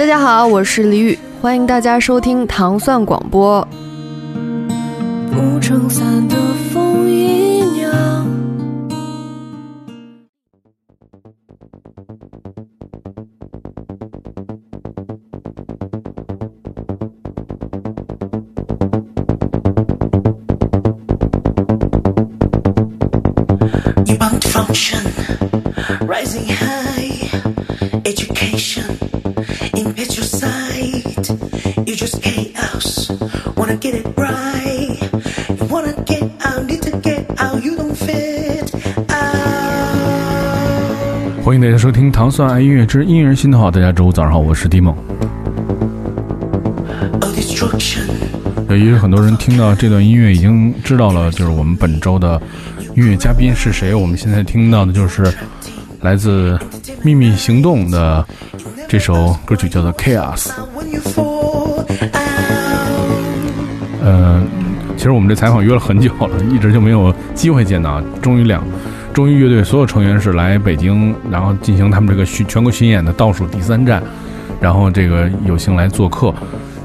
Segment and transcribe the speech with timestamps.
[0.00, 3.68] 大家好，我是李宇，欢迎大家收听糖蒜广播。
[5.30, 6.34] 不撑伞的
[41.70, 44.92] 大家收听《糖蒜爱音乐之音乐人心头好》，大家周五早上好，我是迪梦。
[48.68, 52.42] 由于很多人听到这段音乐，已经知道了，就是我们本周的
[52.96, 53.94] 音乐嘉宾是谁。
[53.94, 55.32] 我们现在听到的就是
[56.00, 56.58] 来自
[57.04, 58.26] 《秘密行动》的
[58.88, 60.48] 这首歌曲，叫做《Chaos》。
[64.02, 64.44] 嗯，
[64.96, 68.00] 其实我们这采访约了很久了，一直就没有机会见到。
[68.20, 68.60] 终于两，
[69.20, 74.02] 终于乐队所有成员是来北京，然后进行他们这个巡全国巡演的倒数第三站，
[74.58, 76.32] 然后这个有幸来做客。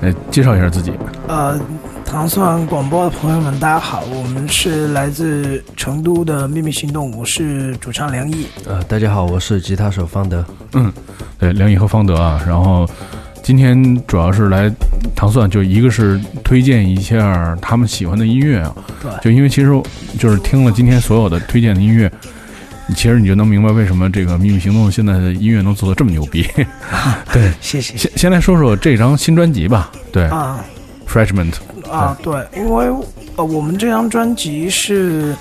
[0.01, 0.91] 呃，介绍一下自己。
[1.29, 1.57] 呃，
[2.03, 8.47] 糖蒜广播的朋友们，大家好，我们是来自成都的秘密行动，我是主唱梁毅。
[8.67, 10.43] 呃，大家好，我是吉他手方德。
[10.73, 10.91] 嗯，
[11.39, 12.43] 对，梁毅和方德啊。
[12.45, 12.85] 然后
[13.45, 14.73] 今天主要是来
[15.15, 18.75] 糖蒜，就一个是推荐一下他们喜欢的音乐啊。
[18.99, 19.11] 对。
[19.21, 19.69] 就因为其实
[20.17, 22.11] 就是听了今天所有的推荐的音乐。
[22.95, 26.43] 其实你就能明白为什么这个秘密行动现在的音乐能做的这么牛逼。
[27.31, 27.95] 对， 谢谢。
[27.95, 29.91] 先先来说说这张新专辑吧。
[30.11, 30.65] 对啊
[31.07, 31.53] ，Freshment。
[31.87, 32.87] 啊，对，因为
[33.35, 35.35] 呃，我们这张专辑是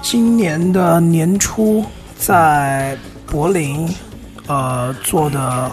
[0.00, 1.84] 今年的年初
[2.16, 3.86] 在柏林
[4.46, 5.70] 呃做的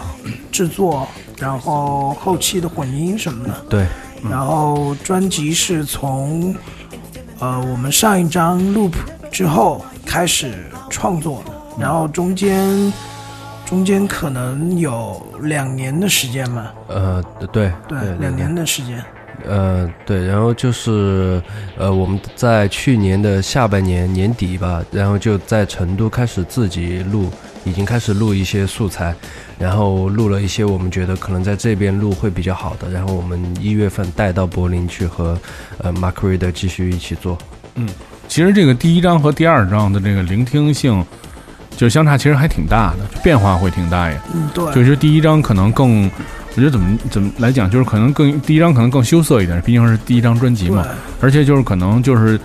[0.52, 3.64] 制作，然后后期的混音什么的。
[3.68, 3.86] 对。
[4.28, 6.54] 然后专辑是从
[7.38, 8.94] 呃我们上一张 Loop
[9.30, 10.54] 之后开始。
[10.90, 12.90] 创作的，然后中间
[13.66, 16.72] 中间可能有两年的时间吧？
[16.88, 19.04] 呃，对对，两年的时间。
[19.46, 21.42] 呃，对，然后就是
[21.76, 27.30] 呃，我们在去年的下半年年底吧，然后就在成都开始自己录，
[27.68, 29.14] 已经开始录一些素材，
[29.58, 35.38] 然后录了一些我们觉得可能在这边录会比较好的，然后我们一月份带到柏林去和
[35.78, 37.36] 呃 Mark Reed 继续一起做。
[37.74, 37.88] 嗯。
[38.26, 41.02] 其实这个第一章和第二章的这个聆听性，
[41.74, 44.20] 就相差其实还挺大的，变化会挺大呀。
[44.34, 44.70] 嗯，对。
[44.74, 50.86] 就是第一章可能更，我觉得怎么怎么来讲，就是可能更第一章可能更羞涩一点，毕竟是第一张专辑嘛。
[51.22, 52.38] 而且就是可能就是，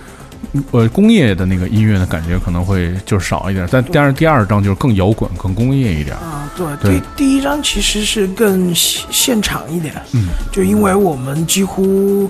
[0.70, 3.68] 呃，工业的那个音乐的感觉可能会就少一点。
[3.70, 6.16] 但但是第二张就是更摇滚、更工业一点。
[6.16, 6.66] 啊，对。
[6.80, 7.02] 对。
[7.16, 9.94] 第一张其实是更现场一点。
[10.12, 10.28] 嗯。
[10.52, 12.28] 就因为我们几乎。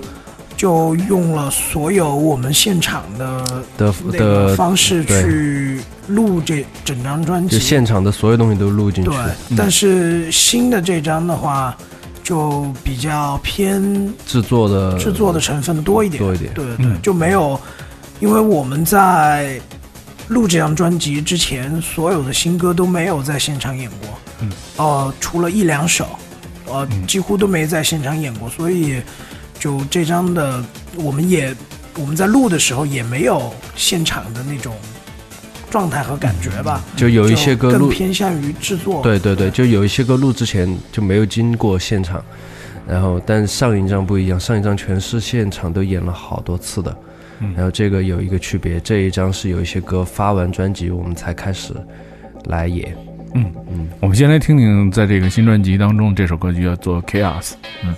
[0.57, 3.43] 就用了所有我们现场的
[3.77, 9.09] 的的方式去录这整张专辑，就现场的所有东西都录进去。
[9.09, 9.17] 对，
[9.57, 11.75] 但是新的这张的话，
[12.23, 13.83] 就比较偏
[14.25, 16.53] 制作的制作的成分多一点，多一点。
[16.53, 17.59] 对对，就没有，
[18.19, 19.59] 因为我们在
[20.27, 24.09] 录这张专辑之前，所有的新歌都没有在现场演过。
[24.41, 26.07] 嗯，哦，除了一两首，
[26.65, 29.01] 呃，几乎都没在现场演过，所以。
[29.57, 30.63] 就这张的，
[30.97, 31.55] 我们也
[31.97, 34.75] 我们在录的时候也没有现场的那种
[35.71, 36.83] 状态和感觉吧。
[36.95, 39.01] 就有一些歌更偏向于制作。
[39.01, 42.23] 对对对，就有一些歌录之前就没有经过现场，
[42.85, 46.95] 然后但上一张不一样，上一张全是现场都演了好多次的。
[47.55, 51.73] 然后这个有一个区别，这一张是有一些歌发完专辑我们才开始
[52.45, 52.95] 来演。
[53.33, 57.51] 嗯嗯，我们先来听听在这个新专辑当中这首歌就叫做《Chaos》。
[57.83, 57.95] 嗯。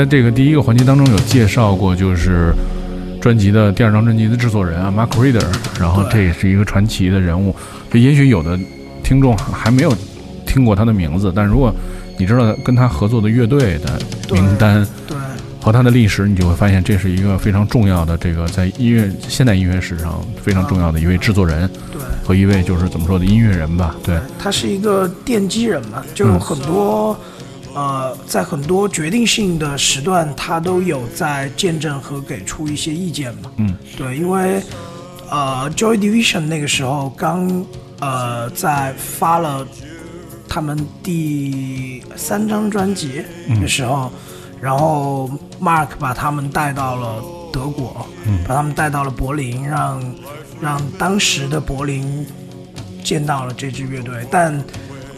[0.00, 2.54] 在这个第一个环节当中有介绍过，就是
[3.20, 5.44] 专辑的第二张专辑的制作人啊，Mark Reader，
[5.78, 7.54] 然后这也是一个传奇的人物。
[7.92, 8.58] 这也许有的
[9.04, 9.94] 听众还没有
[10.46, 11.70] 听过他的名字，但如果
[12.16, 14.00] 你知道跟他合作的乐队的
[14.32, 15.18] 名单对，
[15.60, 23.94] 和他的历史，你就会发现这是一个非常重要的这个在音乐现代音乐史上非常重要的一位制作人对，和一位就是怎么说的音乐人吧。
[24.02, 27.16] 对，他是一个奠基人嘛，就有很多、呃，
[28.30, 33.50] 在很多决定性的时段，他都有在见证和给出一些意见嘛。
[33.56, 34.62] 嗯，对，因为
[35.28, 37.66] 呃，Joy Division 那个时候刚
[37.98, 39.66] 呃在发了
[40.48, 43.24] 他们第三张专辑
[43.60, 44.12] 的时候，
[44.60, 45.28] 然后
[45.60, 48.06] Mark 把他们带到了德国，
[48.46, 50.14] 把他们带到了柏林，让
[50.60, 52.24] 让当时的柏林
[53.02, 54.56] 见到了这支乐队，但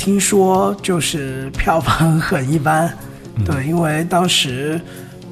[0.02, 2.92] 听说就是票房很一般，
[3.44, 4.80] 对，因为当时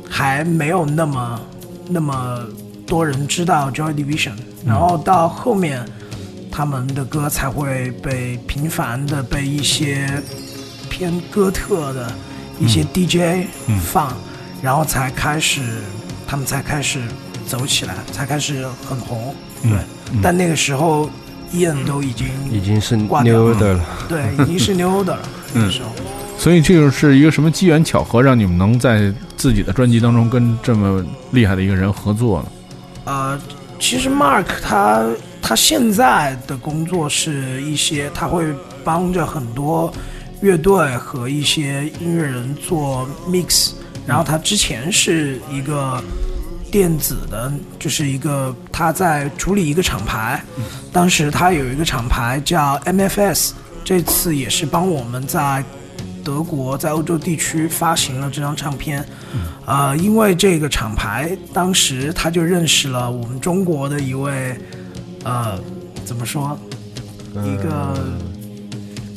[0.08, 1.40] 还没有那么
[1.88, 2.46] 那么
[2.86, 4.34] 多人知道 Joy Division，
[4.64, 5.84] 然后到后面
[6.52, 10.06] 他他们的歌才会被频繁的被一些
[10.90, 12.12] 偏哥特的
[12.58, 13.48] 一些 DJ
[13.82, 14.12] 放，
[14.60, 15.62] 然后才开始
[16.26, 17.00] 他们才开始
[17.46, 19.34] 走起来，才开始很红。
[19.62, 19.72] 对，
[20.22, 21.08] 但那个时候
[21.52, 23.80] Ian 都已经已经是挂掉 New 了。
[24.08, 25.28] 对，已经是 New Order 了。
[25.52, 25.90] 那个时候，
[26.38, 32.46] 所以这个是一个什么机缘巧合，让你们能在自己的专辑当中跟这么厉害的一个人合作呢？
[33.04, 33.40] 呃，
[33.78, 35.04] 其实 Mark 他
[35.42, 38.44] 他现在的工作是一些他会
[38.84, 39.92] 帮着很多
[40.40, 43.72] 乐队和一些音乐人做 mix，
[44.06, 46.00] 然后他之前是一个
[46.70, 50.42] 电子的，就是一个他在处理一个厂牌，
[50.92, 53.50] 当时他有一个厂牌叫 MFS，
[53.84, 55.64] 这次也是帮我们在
[56.24, 59.04] 德国在欧洲地区发行了这张唱片。
[59.66, 64.58] 呃，因为这个厂牌，当时他就认识了我们中国的一位，
[65.24, 65.58] 呃，
[66.04, 66.58] 怎么说，
[67.44, 67.96] 一个，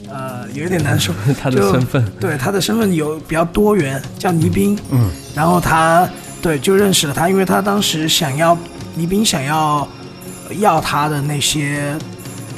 [0.10, 2.06] 呃，有点难说 他的身份。
[2.20, 4.78] 对他的身份有比较多元，叫倪斌。
[4.92, 6.08] 嗯，然后他
[6.44, 8.56] 对就认识了他，因为他当时想要
[8.96, 9.88] 倪斌想要
[10.60, 11.98] 要他的那些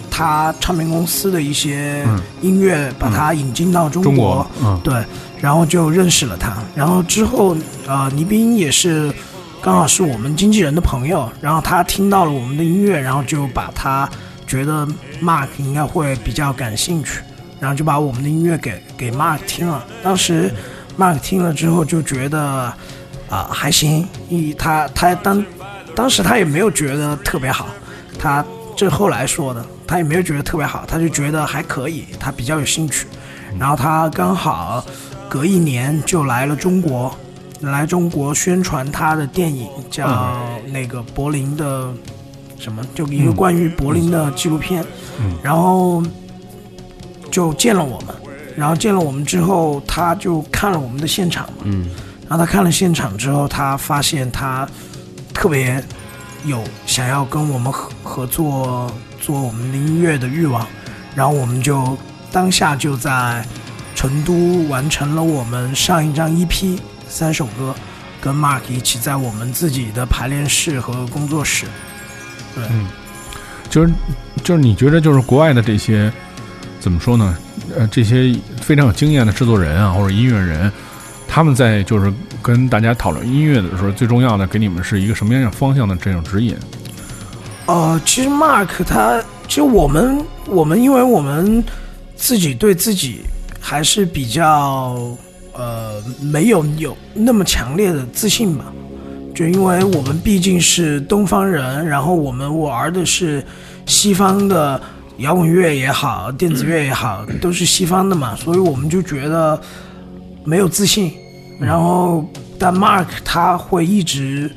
[0.10, 2.04] 他唱片公司的一些
[2.42, 4.80] 音乐，把他引进到中中国嗯。
[4.84, 5.06] 对，
[5.40, 9.14] 然后就认识了他，然后之后呃，倪斌也是
[9.62, 14.10] 刚好是我们经纪人的朋友，然后他听到了我们的音乐，然后就把他
[14.48, 14.88] 觉得
[15.22, 17.20] Mark 应该会比较感兴趣，
[17.60, 19.86] 然后就把我们的音乐给给 Mark 听了。
[20.02, 20.52] 当时
[20.98, 22.74] Mark 听了之后就觉得
[23.30, 25.46] 啊、还行，一他他当
[25.96, 27.68] 当时他也没有觉得特别好，
[28.20, 33.08] 他这后来说的，他也没有觉得特别好，他就觉得还可以，他比较有兴趣。
[33.58, 34.86] 然后他刚好
[35.30, 37.16] 隔一年就来了中国，
[37.62, 41.94] 来中国宣传他的电影，叫那个柏林的
[42.60, 44.86] 什么，就一个关于柏林的纪录片。
[45.42, 46.04] 然后
[47.32, 48.14] 就见了我们，
[48.58, 51.60] 然后见了我们之后，他就看了我们的现场嘛。
[51.64, 51.90] 嗯，
[52.28, 54.68] 然后他看了现场之后，他发现他
[55.34, 55.84] 特别
[56.46, 60.66] 有想要跟我们合合作做我们的音乐的欲望，
[61.16, 61.98] 然后我们就
[62.32, 63.46] 当下就在
[63.94, 67.74] 成都完成了我们上一张 EP 三首歌，
[68.20, 71.66] 跟 Mark 一起在我们自己的排练室和工作室。
[72.56, 72.64] 对，
[73.70, 73.94] 就是
[74.44, 76.12] 就是你觉得就是国外的这些
[76.80, 77.38] 怎么说呢？
[77.78, 80.72] 呃，这些非常有经验的制作人啊，或者音乐人，
[81.36, 86.56] 他们在就是跟大家讨论音乐的时候，最重要的给你们是一个什么样方向的这种指引？
[87.66, 91.62] 呃，其实 Mark 他，其实我们我们因为我们
[92.16, 93.24] 自己对自己
[93.60, 94.96] 还是比较
[95.52, 98.72] 呃没有有那么强烈的自信吧，
[99.36, 103.44] 就因为我们毕竟是东方人，然后我们玩的是
[103.86, 104.82] 西方的
[105.18, 109.60] 摇滚乐也好，电子乐也好，都是西方的嘛，所以我们就觉得
[110.46, 111.12] 没有自信。
[111.58, 114.52] 然后，但 Mark 他会一直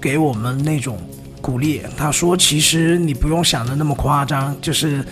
[0.00, 0.98] 给我们那种
[1.40, 1.80] 鼓励。
[1.96, 5.02] 他说：“其实你不用想的那么夸张，就是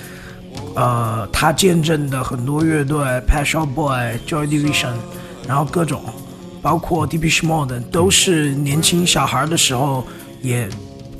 [0.75, 4.93] 呃，他见证的很多乐队，Pet Shop Boy、Joy Division，
[5.49, 6.03] 然后各种，
[6.61, 10.07] 包括 Depeche Mode，都是年轻小孩的时候
[10.43, 10.69] 也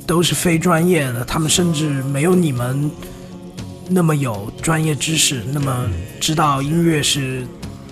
[0.05, 2.91] 都是非专业的，他们甚至没有你们
[3.89, 7.47] 那么有专业知识，那么知道音乐是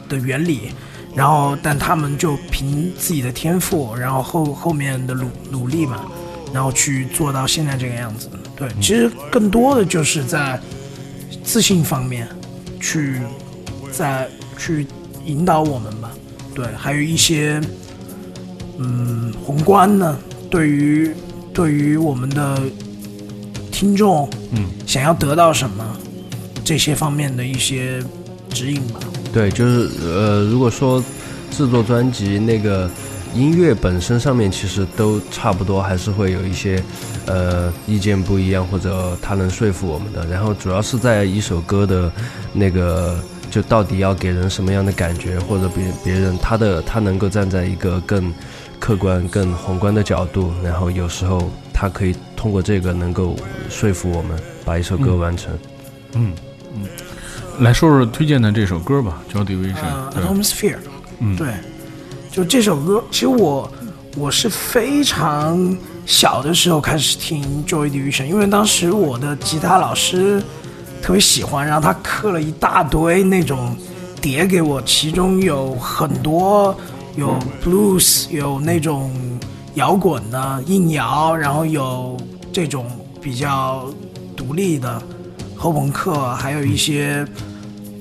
[0.07, 0.69] 的原理。”
[1.15, 6.05] 然后，但他们就凭自己的天赋，然后后后面的努努力嘛，
[6.51, 8.29] 然后去做到现在这个样子。
[8.55, 10.59] 对，其实更多的就是在
[11.43, 12.27] 自信方面
[12.79, 13.21] 去
[13.91, 14.27] 在
[14.57, 14.87] 去
[15.25, 16.11] 引导我们吧。
[16.55, 17.61] 对，还有一些
[18.79, 20.17] 嗯宏观呢，
[20.49, 21.13] 对于
[21.53, 22.59] 对于我们的
[23.71, 25.83] 听众，嗯，想要得到什么
[26.63, 28.03] 这些方面的一些
[28.49, 28.99] 指引吧。
[29.33, 31.03] 对，就是呃，如果说
[31.49, 32.89] 制作专辑那个
[33.33, 36.81] 音乐本身上面其实都差不多，还是会有一些
[37.25, 40.23] 呃意见不一样，或者他能说服我们的。
[40.27, 42.11] 然后主要是在一首歌的
[42.53, 48.31] 那个，就到底要给人什么样的感觉，或者别别人他的他能够站在一个更
[48.79, 53.35] 客观、更宏观的角度，然后有时候他可以通过这个能够
[53.67, 55.51] 说服我们把一首歌完成。
[56.13, 56.33] 嗯
[56.75, 56.87] 嗯，
[57.59, 60.77] 来说说推荐的这首歌吧，《Joy Division，，Atmosphere，
[61.19, 61.35] 嗯。
[61.35, 61.47] 对，
[62.31, 63.71] 就这首歌，其实我
[64.17, 70.41] 我是非常小的时候开始听 Joy Division，因为当时我的吉他老师
[71.01, 73.75] 特别喜欢，然后他刻了一大堆那种
[74.19, 76.75] 碟给我，其中有很多
[77.15, 79.11] 有 blues，有那种
[79.75, 82.17] 摇滚的硬摇，然后有
[82.51, 82.85] 这种
[83.21, 83.85] 比较
[84.35, 85.01] 独立的
[85.63, 87.25] 后朋克，还有一些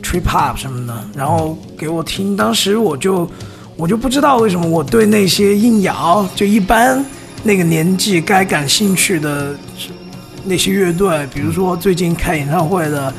[0.03, 2.37] trip hop 什么的，然后给我听。
[2.37, 3.31] 当时我就
[3.77, 7.05] 我就不知道为什么我对那些硬摇就一般
[7.45, 9.55] 那个年纪该感兴趣的
[10.43, 13.15] 那些乐队，比如说最近开演唱会的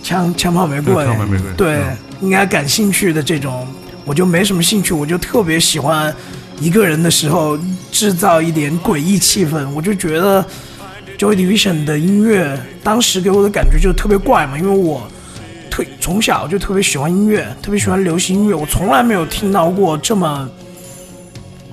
[0.00, 1.04] 枪枪炮玫瑰，
[1.56, 3.66] 对嗯，应该感兴趣的这种，
[4.04, 6.14] 我就没什么兴趣，我就特别喜欢
[6.60, 7.58] 一个人的时候
[7.90, 10.46] 制造一点诡异气氛，我就觉得
[11.18, 15.06] Joy Division 的音乐当时给我的感觉就特别怪嘛，因为我
[15.70, 20.48] 特从小就特别喜欢音乐，特别喜欢流行音乐，我从来没有听到过这么，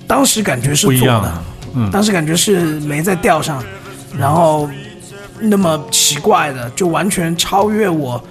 [0.08, 1.44] 当时感觉是不一样的，
[1.76, 1.92] 嗯。
[1.92, 3.64] 当时感觉是没在调上，
[4.18, 4.70] 然后
[5.40, 8.24] 那么奇怪的，就完全超越我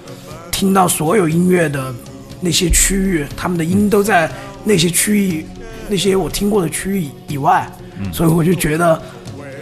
[0.51, 1.93] 听到所有音乐的
[2.39, 4.29] 那些区域，他们的音都在
[4.63, 5.45] 那些区域，
[5.87, 7.67] 那些我听过的区域以外，
[8.11, 9.01] 所以我就觉得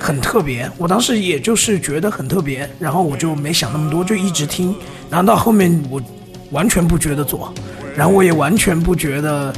[0.02, 0.70] 很特别。
[0.78, 4.76] 我当时也就是觉得很特别，然后我就没想那么多，就一直听，
[5.10, 6.02] 然后到后面我
[6.50, 7.54] 完全不觉得左，
[7.96, 9.54] 然后我也完全不觉得。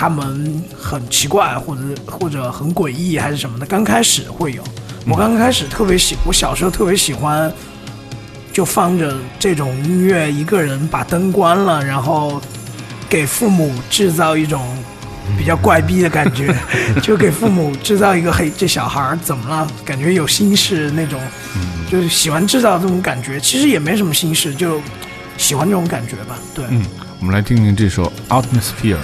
[0.00, 3.66] 他们很奇怪，或者或者很诡异，还是什么的。
[3.66, 4.62] 刚开始会有，
[5.04, 7.52] 我刚开始特别喜，我小时候特别喜欢，
[8.52, 12.40] 就放着这种音乐，一个人把灯关了，然后
[13.08, 14.64] 给父母制造一种
[15.36, 16.54] 比较怪逼的感觉，
[17.02, 19.66] 就给父母制造一个嘿，这小孩儿怎么了？
[19.84, 21.20] 感觉有心事那种，
[21.90, 23.38] 就是喜欢制造这种感觉。
[23.40, 24.80] 其实也没什么心事，就
[25.36, 26.38] 喜欢这种感觉吧。
[26.54, 26.84] 对，嗯，
[27.20, 28.12] 我们来听听这首
[28.42, 28.94] 《Atmosphere》。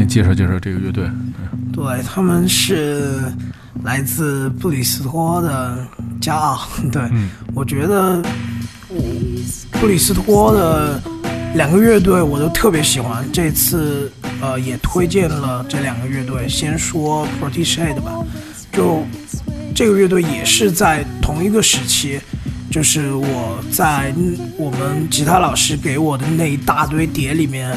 [0.00, 1.04] 先介绍介绍这个乐队。
[1.74, 3.20] 对，他们是
[3.82, 5.86] 来自布里斯托的
[6.22, 6.66] 骄傲。
[6.90, 7.02] 对，
[7.54, 8.22] 我觉得
[9.72, 10.98] 布里斯托的
[11.54, 13.22] 两个乐队我都特别喜欢。
[13.30, 14.10] 这次
[14.40, 16.48] 呃也推荐了这两个乐队。
[16.48, 18.24] 先说 Protege 吧，
[18.72, 19.04] 就
[19.74, 22.18] 这个乐队也是在同一个时期，
[22.70, 24.14] 就是我在
[24.56, 27.76] 我们吉他老师给我的那一大堆碟里面。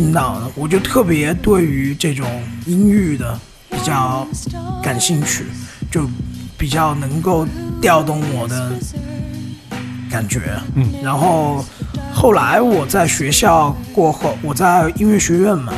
[0.00, 2.26] 听到的，我就特别对于这种
[2.64, 4.26] 音域的比较
[4.82, 5.44] 感兴趣，
[5.90, 6.08] 就
[6.56, 7.46] 比较能够
[7.82, 8.72] 调动我的
[10.10, 10.58] 感觉。
[10.74, 11.62] 嗯，然后
[12.14, 15.70] 后来我在学校过后，我在音乐学院嘛，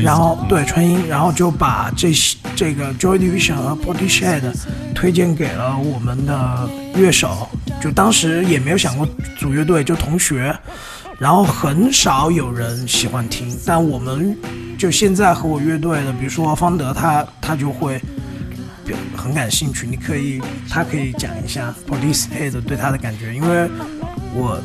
[0.00, 4.54] 然后对纯音，然后就把这些这个 Joy Division 和 Body Shed
[4.94, 7.48] 推荐给了我们的乐手，
[7.82, 9.04] 就当时也没有想过
[9.36, 10.56] 组乐队，就同学。
[11.18, 14.36] 然后很少有人喜欢听，但我们
[14.76, 18.00] 就现在和我乐队的，比如说方德，他他就会
[19.16, 19.86] 很感兴趣。
[19.86, 23.68] 你可以，他可以讲一下 Police Head 对他的感觉，因为
[24.34, 24.60] 我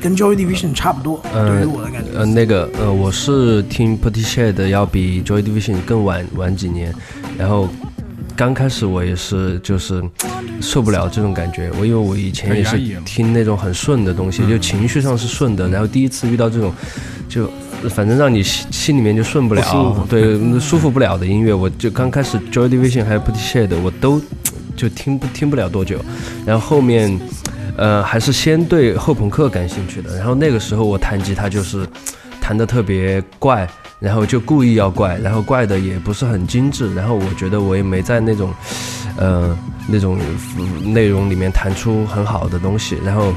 [0.00, 2.10] 跟 Joy Division 差不多，对于我的感觉。
[2.18, 6.94] 呃，那个呃，我是听 Police Head 要比 Joy Division 更晚晚几年，
[7.38, 7.68] 然后。
[8.36, 10.02] 刚开始我也是，就是
[10.60, 11.70] 受不了这种感觉。
[11.80, 15.66] 我因为我以前也是听那种很顺的东西，就情绪上是顺的。
[15.68, 16.72] 然后第一次遇到这种，
[17.28, 17.50] 就
[17.88, 24.20] 反正让你心心里面就顺不了，对，舒服不了的音乐，我就刚开始 Joy Division 还有 Put Shade 我都
[24.76, 25.98] 就听不听不了多久。
[26.44, 27.18] 然后后面，
[27.76, 30.14] 呃，还是先对后朋克感兴趣的。
[30.18, 31.88] 然后那个时候我弹吉他就是
[32.38, 33.66] 弹的特别怪。
[33.98, 38.52] 然后就故意要怪，然后怪的也不是很精致，然后我觉得我也没在那种，
[39.16, 39.56] 呃，
[39.88, 40.18] 那种
[40.84, 42.98] 内容里面弹出很好的东西。
[43.02, 43.32] 然后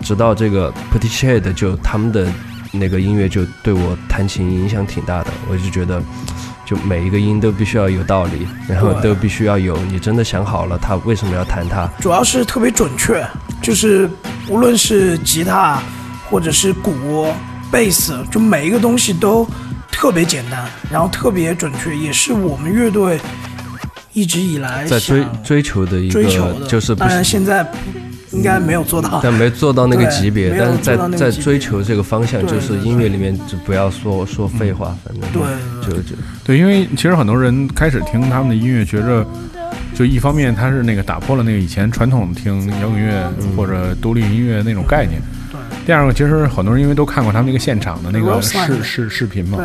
[0.00, 2.26] 直到这个 p o t i c h e d 就他们的
[2.72, 6.02] 那个音乐就对我弹琴影响挺大的，我就觉得
[6.66, 13.24] 就每一个音都必须要有道理，然后都必须要有你真的想好了他为什么要弹它，主要是特别准确，
[13.62, 14.10] 就是
[14.48, 15.80] 无论是吉他
[16.28, 17.28] 或者是鼓、
[17.70, 19.46] 贝斯，就每一个东西都。
[19.92, 23.20] 特别简单，然后特别准确，也是我们乐队
[24.12, 27.64] 一直以来在追追求的一个，就是当然现在
[28.32, 35.42] 应该没有做到，但没做到那个级别，但是在在追求这个方向，就是音乐里面就不要说说废话，反正对，
[35.86, 36.16] 就就。
[36.42, 39.24] 对，因为其实很多人开始听他们的音乐，觉着
[39.94, 45.22] 就一方面他是那个打破了那个以前传统听摇滚乐或者独立音乐那种概念。
[45.84, 49.58] 第二个，其实很多人因为都看过他们那个现场的那个视视视频嘛，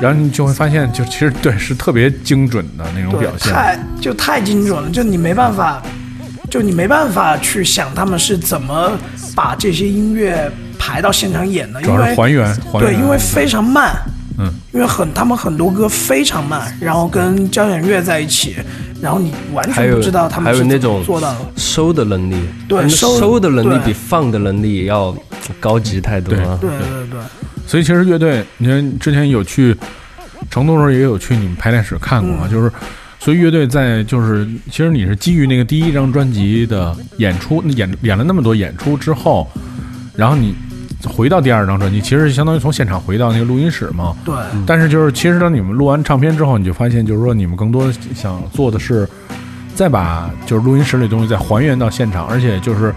[0.00, 5.80] 然后你就会发现，就其实对是特别精准的那种表现，太就太精准了，就你没办法，
[6.50, 8.90] 就你没办法去想他们是怎么
[9.34, 13.94] 把这些音乐排到现场演的，因为还原，对，因为非常慢，
[14.25, 14.25] 嗯，
[14.76, 18.56] 因为很他们很多歌非常慢，然后跟交响乐在一起。
[19.00, 22.36] 然后你完全不知道他们是那种做到收的能力，
[22.68, 25.16] 对收的能力比放的能力要
[25.58, 26.58] 高级太多了。
[26.60, 27.20] 对对对，
[27.66, 29.74] 所以其实乐队，你看之前有去
[30.50, 32.70] 成都时候也有去你们排练室看过啊，就是
[33.18, 39.50] 所以乐队在就是其实你是基于那个第一张专辑的演出，演演了那么多演出之后，
[40.14, 40.54] 然后你。
[41.04, 44.14] 回到第二张专辑，其实相当于从现场回到那个录音室嘛。
[44.24, 44.34] 对。
[44.66, 49.08] 但是就是，其实当你们录完唱片之后，你就发现，就是说你们更多想做的是，
[49.74, 52.94] 再把就是录音室里东西再还原到现场，而且就是。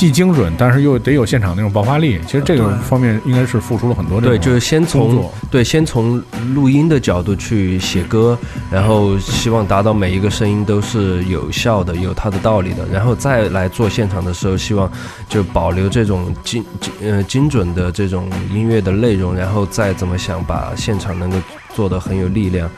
[0.00, 2.18] 既精准，但是又得有现场那种爆发力。
[2.24, 4.18] 其实这个方面应该是付出了很多。
[4.18, 6.16] 对，就是先从对先从
[6.54, 8.38] 录音的角度去写歌，
[8.72, 14.90] 然后希望达到每一个声音都是有效的、有它的道理的，然后再来做现场的时候，希望
[15.28, 21.36] 就保留这种精精呃精准的这种音乐的内容，然后再怎么想把现场能够
[21.74, 22.70] 做得很有力量。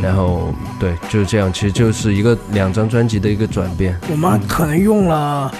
[0.00, 3.94] 然后对，就是这样，其实就是一个两张专辑的一个转变。
[4.10, 5.52] 我们可能用了。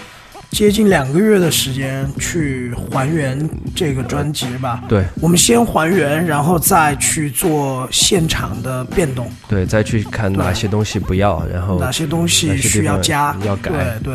[0.52, 4.84] 接近两个月的时间去还原这个专辑吧。
[4.86, 9.30] 对，我们先还原，然后再去做现场的变动。
[9.48, 13.70] 对，再去看哪些东西不要，然后哪些东西需要加、要改。
[14.04, 14.14] 对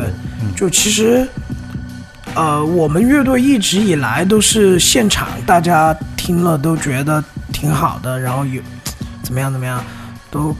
[0.54, 1.26] 就其实，
[2.36, 7.22] 呃，我们乐队一直以来都是现场，大家听了都觉得
[7.52, 8.62] 挺好的，然后有
[9.24, 9.84] 怎么样怎么样
[10.30, 10.54] 都。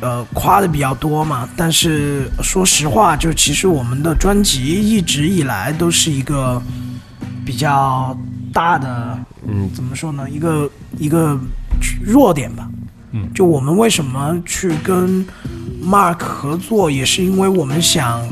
[0.00, 6.60] 呃，夸的比较多嘛，但是说实话，就其实我们的专辑一直以来都是一个
[7.44, 8.16] 比较
[8.52, 10.28] 大的，嗯，怎么说呢？
[10.28, 11.38] 一个一个
[12.02, 12.68] 弱点吧。
[13.12, 15.24] 嗯，就我们为什么去跟
[15.82, 18.26] Mark 合作，也是因为我们想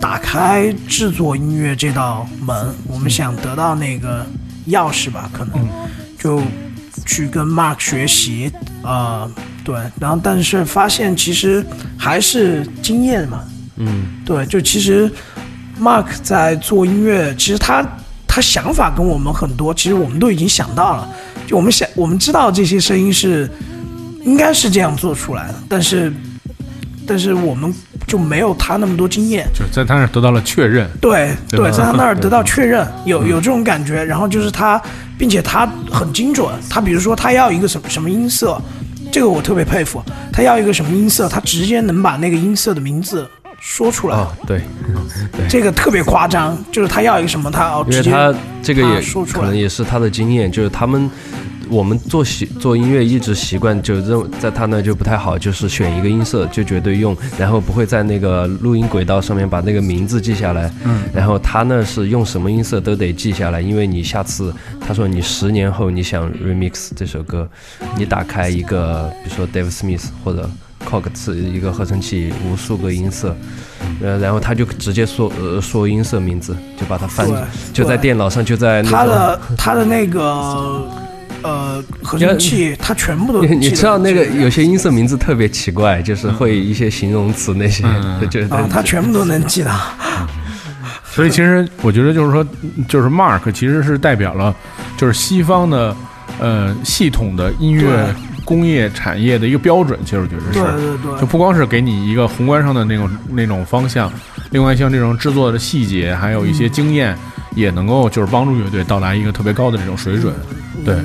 [0.00, 4.26] 打开制作音乐这道门，我们想得到那个
[4.68, 5.68] 钥匙吧，可能
[6.18, 6.40] 就
[7.04, 8.50] 去跟 Mark 学习，
[8.82, 9.30] 呃，
[9.64, 11.64] 对，然后但是发现其实
[11.96, 13.40] 还是经验嘛，
[13.76, 15.10] 嗯，对，就其实
[15.80, 17.86] Mark 在做音乐，其实他
[18.26, 21.08] 他想法跟我们很多，其实我们都已经想到了，
[21.46, 23.50] 就我们想我们知道这些声音是
[24.24, 26.12] 应该是这样做出来的，但是
[27.06, 27.72] 但是我们
[28.06, 30.88] 就没有他那么多经验，就是在他那儿得到了确认。
[31.00, 34.80] 对对在他那儿 得到确认，有有这种感觉，然后就是他，
[35.18, 38.60] 并且他很精准，他比如说他要一个什么什么音色，
[39.12, 43.28] 这个我特别佩服，他要一个什么音色，他直接能把那个音色的名字
[43.60, 44.62] 说出来，啊， 对，
[45.50, 49.40] 这个特别夸张，就是他要一个什么，他哦直接因为他这个他也说出来。
[49.40, 51.10] 可能也是他的经验，就是他们
[51.68, 60.72] 我们做习做音乐一直习惯就认在他那就不太好，就是选一个音色就绝对用，然后不会在那个录音轨道上面把那个名字记下来。
[60.84, 67.48] 嗯，然后他那是用什么音色都得记下来，因为你下次他说你十年后你想 remix 这首歌，
[67.96, 70.48] 你打开一个比如说 Dave Smith 或者
[70.88, 73.36] Cox 一个合成器，无数个音色。
[74.00, 77.28] 呃，然后他就直接说呃说音色名字，就把它翻，
[77.72, 78.96] 就在电脑上，就在那个。
[78.96, 80.88] 他的他的那个
[81.42, 89.70] 呃合成器，它全部都你你知道那个有些音色名字特别奇怪，就是会一些形容词那些，嗯 就是啊，它全部都能记得。
[91.12, 92.46] 所以其实我觉得就是说，
[92.88, 94.54] 就是 Mark 其实是代表了
[94.96, 95.94] 就是西方的
[96.40, 98.14] 呃系统的音乐
[98.46, 99.98] 工业产业的一个标准。
[100.06, 104.10] 其实我觉得是，对对对就不光是给你一个宏观上的那种那种方向，
[104.52, 107.14] 另外像这种制作的细节，还有一些经验，
[107.54, 110.32] 也能够就是帮助乐队到达一个特别高的这种水准。
[110.82, 110.96] 对，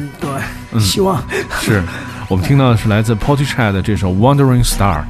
[0.80, 1.21] 希望
[1.60, 1.82] 是
[2.28, 5.02] 我们听到的是来自 Portishead 的这首《Wandering Star》。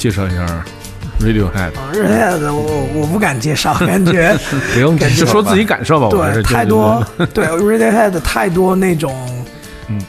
[0.00, 0.64] 介绍一下
[1.20, 1.72] Radiohead。
[1.92, 4.34] Radiohead 我我不敢介绍， 感觉
[4.72, 6.08] 不用就说自己感受吧。
[6.08, 9.14] 对太多对 Radiohead 太多那种
[9.88, 10.00] 嗯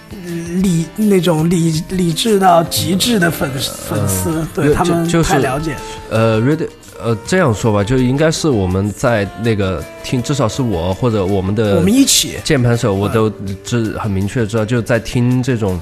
[0.64, 3.52] 理那种理理智到极致的粉
[3.90, 5.76] 粉丝，对他们就是太了解。
[6.10, 6.68] 呃，radio
[7.04, 13.30] 呃这样说吧，就应该是我们在那个听，至少是我或者我们的我们一起键盘手，我都
[13.64, 15.78] 知很明确知道，就在听这种。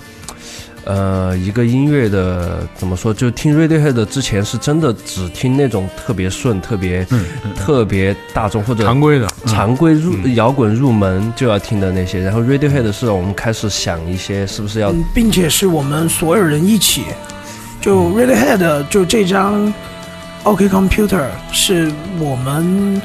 [0.86, 3.14] 呃，一个音乐的怎么说？
[3.14, 7.06] 就听 Radiohead 之前是真的只听那种特别顺、特别、
[7.56, 9.54] 特别大众或者常规的，嗯。
[9.54, 12.22] 常规入摇滚入门就要听的那些。
[12.22, 17.04] 然后 Radiohead 是我们开始想一些是不是要嗯，并且是我们所有人一起，
[17.82, 19.72] 就 Radiohead 就这张
[20.44, 23.02] OK Computer 是我们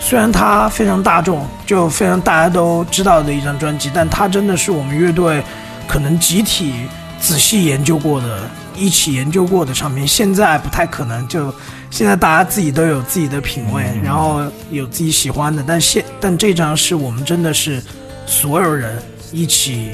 [0.00, 5.42] 虽然它非常大众，就非常大家都知道的一张专辑，但它真的是我们乐队
[5.86, 6.72] 可能集体
[7.20, 10.06] 仔细研究过的、一起研究过的唱片。
[10.06, 11.54] 现在不太可能，就
[11.90, 17.82] 现在大家自己都有自己的品味，然后有自己喜欢的，但现但这张是我们真的是
[18.26, 19.00] 所有人
[19.32, 19.90] 一起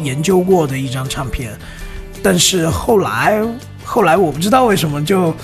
[0.00, 1.52] 研究过的一张唱片。
[2.22, 3.42] 但是后来，
[3.84, 5.34] 后来我不知道为什么就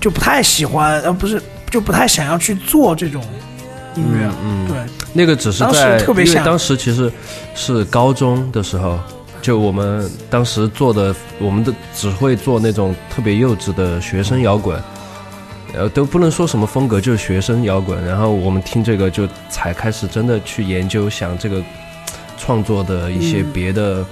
[0.00, 3.24] 就不太喜欢，呃，不是就不太想要去做这种
[3.96, 4.30] 音乐。
[4.42, 4.76] 嗯对，
[5.12, 7.10] 那个只是在，因为当时其实
[7.54, 8.98] 是高中的时候，
[9.42, 14.80] 就我们当时做的，我们的只会做那种特别幼稚的学生摇滚，
[15.74, 18.04] 呃，都不能说什么风格，就是学生摇滚。
[18.04, 21.62] 然后我们听这个，就才开始真的去研究，想这个
[22.38, 24.04] 创作的一些嗯别的。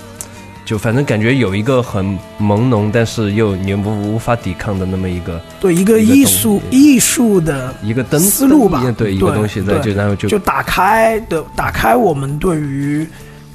[0.65, 13.07] 就反正感觉有一个很朦胧，但是又你无无法抵抗的那么一个对，一个艺术艺术的一个灯思路吧对一个东西在，对就然后就就打开的打开我们对于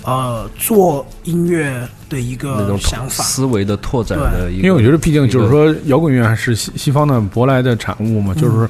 [0.03, 3.23] 呃做音乐的一个那种想法。
[3.23, 8.69] 思维的拓展的一个，因为我觉得，毕竟就是说，摇滚乐还是西西方的舶来的产物嘛，就是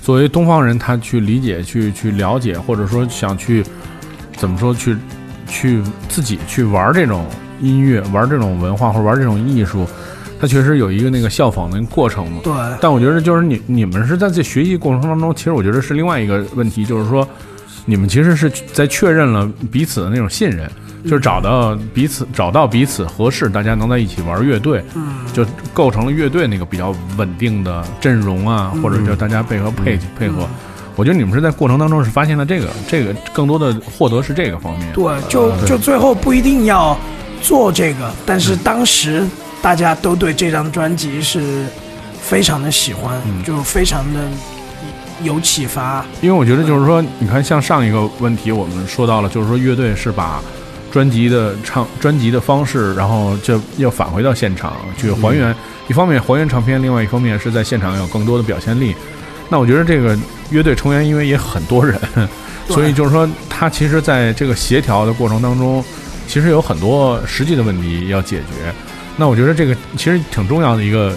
[0.00, 3.64] 作为东方人，他去理解、去去了解，或者说想去
[4.36, 4.96] 怎么说，去
[5.48, 7.26] 去自己去玩这种
[7.60, 9.86] 音乐、玩这种文化或者玩这种艺术，
[10.40, 12.40] 它确实有一个那个效仿的过程嘛。
[12.42, 17.26] 对，但我觉得，就是你你们是在这学习过程当中，其实我觉得是另外一个问题，就是说，
[17.84, 20.70] 你们其实是在确认了彼此的那种信任，
[21.04, 30.46] 就是找到彼此找到彼此合适，大家能在一起玩乐队，嗯，就构成了乐队那个比较稳定的阵容啊，或者就大家配合配配合。
[30.96, 34.92] 我觉得你们是在过程当中是发现了这个这个更多的获得是这个方面。
[34.92, 36.98] 对，就就最后不一定要
[37.42, 39.26] 做这个，但是当时
[39.62, 41.66] 大家都对这张专辑是
[42.22, 44.20] 非常的喜欢，就非常的
[45.22, 46.04] 有启发。
[46.20, 50.40] 因为我觉得就是说，你看，像上一个问题我们说到了，就是说乐队是把
[50.90, 55.54] 专辑的唱专辑的方式，然后就要返回到现场去还原。
[55.88, 58.94] 一方面还原唱片，另外一方面是在现场有更多的表现力。
[59.48, 60.16] 那我觉得这个
[60.50, 62.00] 乐队成员因为也很多人，
[62.68, 65.84] 所以就是说他其实在这个协调的过程当中，
[66.30, 68.72] 其实有很多实际的问题要解决。
[69.16, 71.12] 那我觉得这个其实挺重要的一个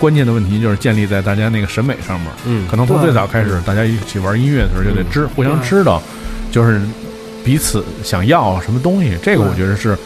[0.00, 2.28] 关键的问题，就是建立在大家那个审美上面。
[2.44, 6.02] 嗯可能从最早开始，大家一起玩音乐的时候就得知互相知道，
[6.50, 6.80] 就是
[7.44, 9.16] 彼此想要什么东西。
[9.22, 9.96] 这个我觉得是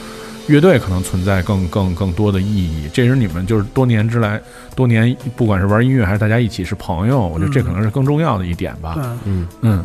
[0.46, 2.88] 乐队可能存在更更更多的意义。
[2.92, 4.38] 这是你们就是多年之来，
[4.76, 8.94] 多年不管是玩音乐还是大家一起是朋友，我觉得这可能是更重要的一点吧。
[9.24, 9.84] 嗯，嗯，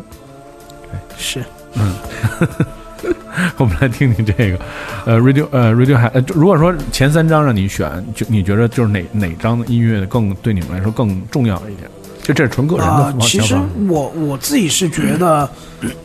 [0.92, 1.42] 嗯，是
[3.58, 4.58] 我们来听听这个，
[5.04, 11.88] 呃，Radio 呃 Radiohead，呃，如果说前三张让你选，就你觉得就是哪哪张音乐更对你们来说更重要一点？
[12.22, 13.56] 就这是纯个人的其实。
[13.88, 15.48] 我我自己是觉得，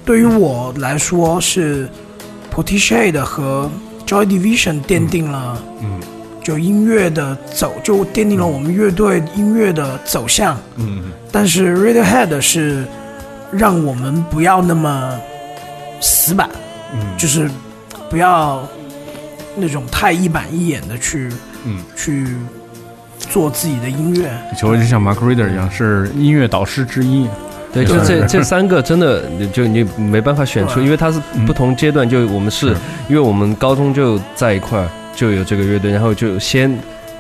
[0.06, 1.90] 对于我来说是
[2.54, 3.70] Portishead 和
[4.06, 6.00] Joy Division 奠定了，嗯
[6.44, 10.58] 就音乐的走，就奠定了我们乐队音乐的走向。
[10.76, 12.86] 嗯但是 Radiohead 是
[13.52, 15.20] 让我们不要那么
[16.02, 16.50] 死板，
[16.94, 17.00] 嗯。
[17.18, 17.50] 就是
[18.10, 18.68] 不要
[19.56, 21.30] 那种太一板一眼的去
[21.66, 22.28] 嗯，去
[23.20, 24.32] 做自己的音乐。
[24.58, 27.28] 就就像 Mark Reader 一样，是音乐导师之一。
[27.74, 29.24] 对，就这这三个真的
[29.54, 32.76] 就你没办法选出，因为它是不同阶段，就我们是是
[33.08, 36.78] 因为我们高中就在一块儿就有这个乐队，然后就先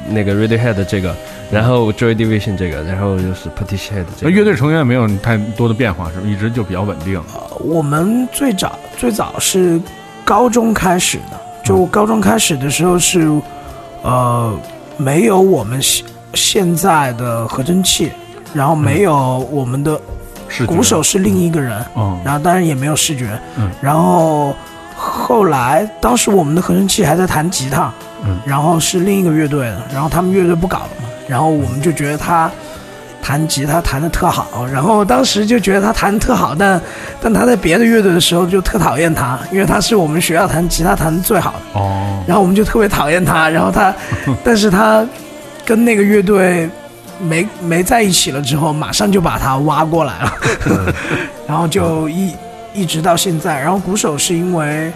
[0.09, 1.15] 那个 Radiohead 这个，
[1.51, 4.29] 然后 Joy Division 这个，然后就是 Portishead 这个。
[4.29, 6.27] 那乐队成员没有太多的变化，是吧？
[6.27, 7.21] 一直就比较稳定。
[7.59, 9.79] 我们最早最早是
[10.25, 13.29] 高中开始的，就高中开始的时候是，
[14.01, 14.57] 呃，
[14.97, 18.11] 没有我们现现在的合成器，
[18.53, 19.99] 然后没有我们的
[20.65, 24.55] 鼓手是另一个人，嗯然后当然也没有视觉，嗯然后
[24.95, 27.93] 后来当时我们的合成器还在弹吉他，
[28.23, 32.49] 嗯然后是另一个乐队的，然后他们乐队不搞了嘛，然后我们就觉得他
[33.21, 36.81] 弹吉他弹的特好，然后当时就觉得他弹的特好，但
[37.21, 43.93] 但他在别的乐队的时候就特讨厌他，因为他是我们学校弹吉他弹的最好的，哦，然后我们就特别讨厌他，然后他，
[44.43, 45.05] 但是他
[45.65, 46.69] 跟那个乐队
[47.19, 50.33] 没没在一起了之后，马上就把他挖过来了，
[51.47, 52.35] 然后就一
[52.73, 53.59] 一直到现在。
[53.59, 54.91] 然后鼓手是因为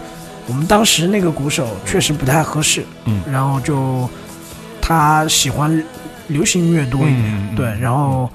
[0.48, 4.10] 我们当时那个鼓手确实不太合适，嗯然后就
[4.82, 5.84] 他喜欢
[6.28, 8.30] 流行音乐多一点，对，然后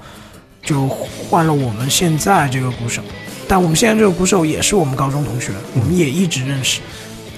[0.61, 3.01] 就换了我们现在这个鼓手。
[3.47, 6.79] 但我们现在这个鼓手也是我们高中同学，我们也一直认识。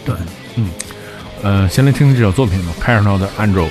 [0.06, 0.16] 对，
[0.56, 0.70] 嗯
[1.42, 3.68] 呃，先来听听这首作品吧，《Paranoid Android》。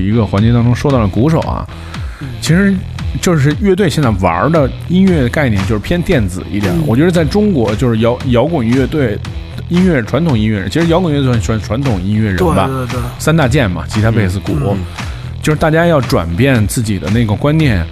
[0.00, 1.66] 一个环节当中说到了鼓手啊，
[2.40, 2.74] 其实
[3.20, 6.72] 就是乐队现在玩的音乐概念就是偏电子一点。
[6.86, 9.18] 我觉得在中国就是摇摇滚乐队、
[9.68, 14.76] 音乐传统音乐人，其实摇滚乐队算传统音乐人吧，对对，三大件嘛，吉他、贝斯、鼓，
[15.42, 17.84] 就是大家要转变自己的那个观念。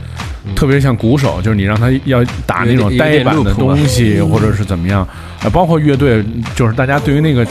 [0.57, 5.07] 特别像鼓手，就是你让他要打那种呆板的东西，或者是怎么样，
[5.45, 6.21] 呃，包括乐队，
[6.57, 7.47] 就是大家对于那个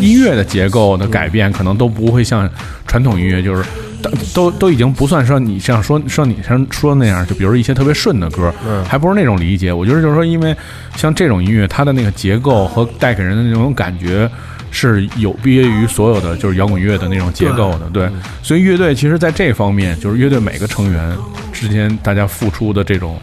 [0.00, 2.48] 音乐的结构的改变，可能都不会像
[2.86, 3.64] 传统音乐，就是
[4.02, 9.72] 都都都已经不算说你像说说你像说那样，就比如一些特别顺的歌，嗯还不是那种理解。
[9.72, 10.56] 我觉得就是说，因为
[10.96, 14.30] 像这种音乐，它的那个结构和带给人的那种感觉。
[14.70, 18.06] 是有别于所有的就是摇滚乐的那种结构的，对，
[18.42, 21.16] 所以乐队其实在这方面，就是乐队每个成员
[21.54, 23.18] 之间大家付出的这种，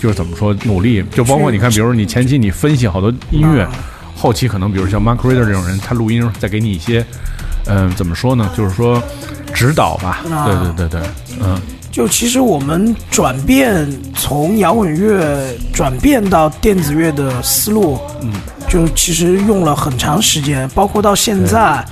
[0.00, 3.66] 就是怎么说努力，就包括你看，比如说你前期你分析好多音乐，
[4.14, 7.04] 后期可能比如像 Mark Reader 这种人，他录音再给你一些，
[7.66, 8.48] 嗯、怎么说呢？
[8.56, 9.02] 就是说
[9.58, 10.46] 指导吧，啊。
[10.46, 11.10] 对对对对，
[11.42, 18.32] 嗯，就其实我们转变从摇滚乐转变到电子乐的思路，嗯，
[18.68, 21.84] 就其实用了很长时间，包括到现在，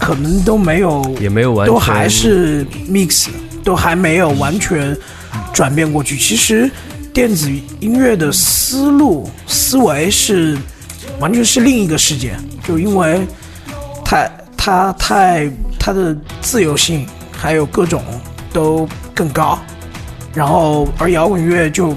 [0.00, 3.26] 可能都没有，也没有完全都还是 mix，
[3.64, 4.96] 都还没有完全
[5.52, 6.16] 转变过去。
[6.16, 6.70] 其实
[7.12, 7.50] 电子
[7.80, 10.56] 音乐的思路思维是
[11.18, 13.26] 完全是另一个世界，就因为
[14.04, 14.30] 太
[14.68, 18.04] 它太它的自由性还有各种
[18.52, 19.58] 都更高，
[20.34, 21.96] 然后而摇滚乐就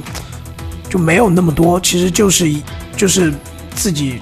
[0.89, 2.63] 就没有那么多，其实就是一
[2.95, 3.33] 就是
[3.75, 4.21] 自己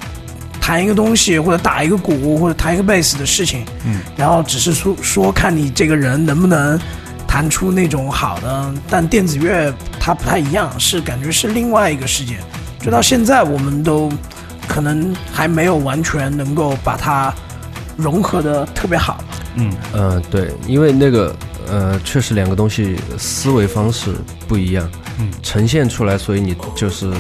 [0.60, 6.80] 弹一个东西或者打一个鼓或者弹一个贝斯的事情，嗯，然后只是说说看你这个人能不能
[7.28, 12.39] 弹出那种好的，但电子乐它不太一样，是感觉是另外一个世界，
[12.82, 14.12] 就到现在我们都
[14.68, 17.32] 可能还没有完全能够把它
[18.00, 19.24] 融合的特别好。
[19.56, 19.72] 嗯。
[19.93, 21.36] 嗯，对，因为那个
[21.68, 24.14] 呃，确实两个东西思维方式
[24.47, 24.89] 不一样，
[25.20, 27.12] 嗯，呈现出来，所以你就是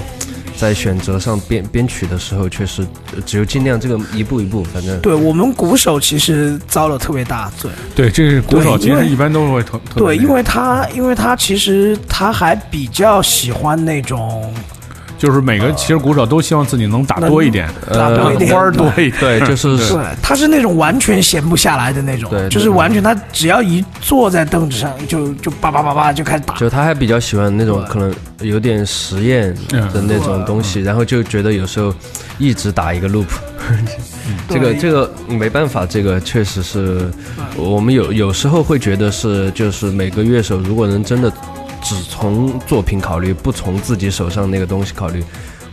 [0.57, 2.81] 在选择上编编曲的时候，确实
[3.15, 4.99] 呃只有尽量这个一步一步，反正。
[5.01, 14.53] 对我们鼓手其实遭了特别大罪，对，这是鼓手其实一般都是会特特对，因为他因为他其实他还比较喜欢那种
[15.19, 18.51] 就是每个其实鼓手都希望自己能打多一点，打多一点。
[18.51, 22.49] 花儿多一点，对，就是是，他是那种完全闲不下来的那种，对对。
[22.49, 29.53] 就是完全他只要一坐在凳子上就就叭叭叭叭就开始打，就他还比较喜欢那种可能有点实验
[29.93, 31.93] 的那种东西，然后就觉得有时候
[32.37, 33.27] 一直打一个 loop，
[34.47, 37.11] 这个这个没办法，这个确实是
[37.57, 41.29] 我们有有时候会觉得是就是每个乐手如果能真的
[41.89, 45.23] 只从作品考虑，不从自己手上那个东西考虑，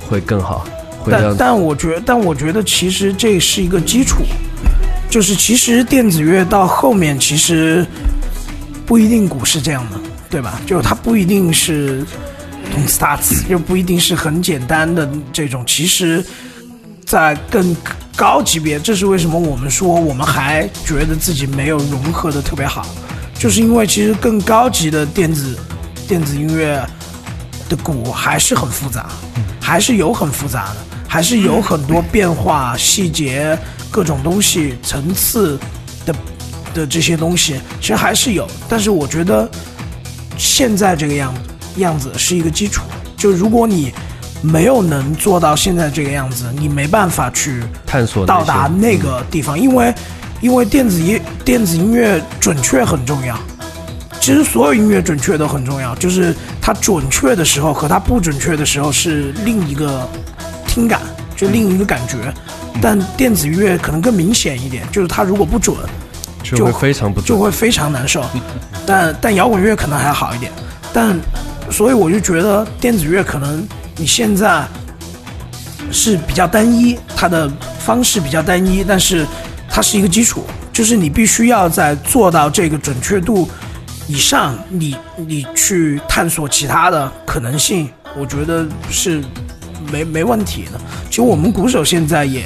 [0.09, 0.67] 会更好，
[0.99, 4.23] 会但但我觉但我觉得其实这是一个基础，
[5.11, 7.87] 就是其实电子乐到后面其实
[8.87, 10.01] 不一定鼓是这样的，
[10.31, 10.59] 对吧？
[10.65, 12.03] 就它不一定是
[12.73, 16.25] 从 starts，又不一定是很简单的这种，其实，
[17.05, 17.77] 在更
[18.17, 22.87] 高级别，这是为什么我们说我们还觉得自己没有融合的特别好，
[23.39, 25.55] 就是因为其实更高级的电子
[26.07, 26.85] 电子音乐
[27.69, 29.07] 的鼓还是很复杂，
[29.61, 30.77] 还是有很复杂的，
[31.09, 33.59] 还是有很多变化、细节、
[33.91, 35.59] 各种东西、层次
[36.05, 36.15] 的
[36.73, 38.47] 的这些东西，其实还是有。
[38.69, 39.49] 但是我觉得
[40.37, 41.35] 现在这个样
[41.79, 42.83] 样子是一个基础，
[43.17, 43.93] 就如果你
[44.43, 49.93] 没有能做到现在这个样子，你没办法去探索到达那个地方，因为
[50.41, 53.37] 因为电子音电子音乐准确很重要。
[54.27, 60.05] 其实所有音乐准确都很重要，就是它准确的时候和它不准确的时候是另一个
[60.67, 61.01] 听感，
[61.37, 62.35] 就另一个感觉。
[62.83, 65.77] 但电子音乐可能更明显一点，就是它如果不准，
[66.43, 68.25] 就会非常不准就会非常难受。
[68.85, 70.51] 但但摇滚乐可能还好一点，
[70.93, 71.17] 但
[71.71, 73.65] 所以我就觉得电子乐可能
[73.97, 74.67] 你现在
[75.93, 77.49] 是比较单一，它的
[77.79, 79.25] 方式比较单一，但是
[79.71, 83.49] 它是一个基础，就是你必须要在做到这个准确度
[84.09, 89.23] 以上，你你去探索其他的可能性，我觉得是
[89.91, 90.81] 没没问题的。
[91.09, 92.45] 其实我们鼓手现在也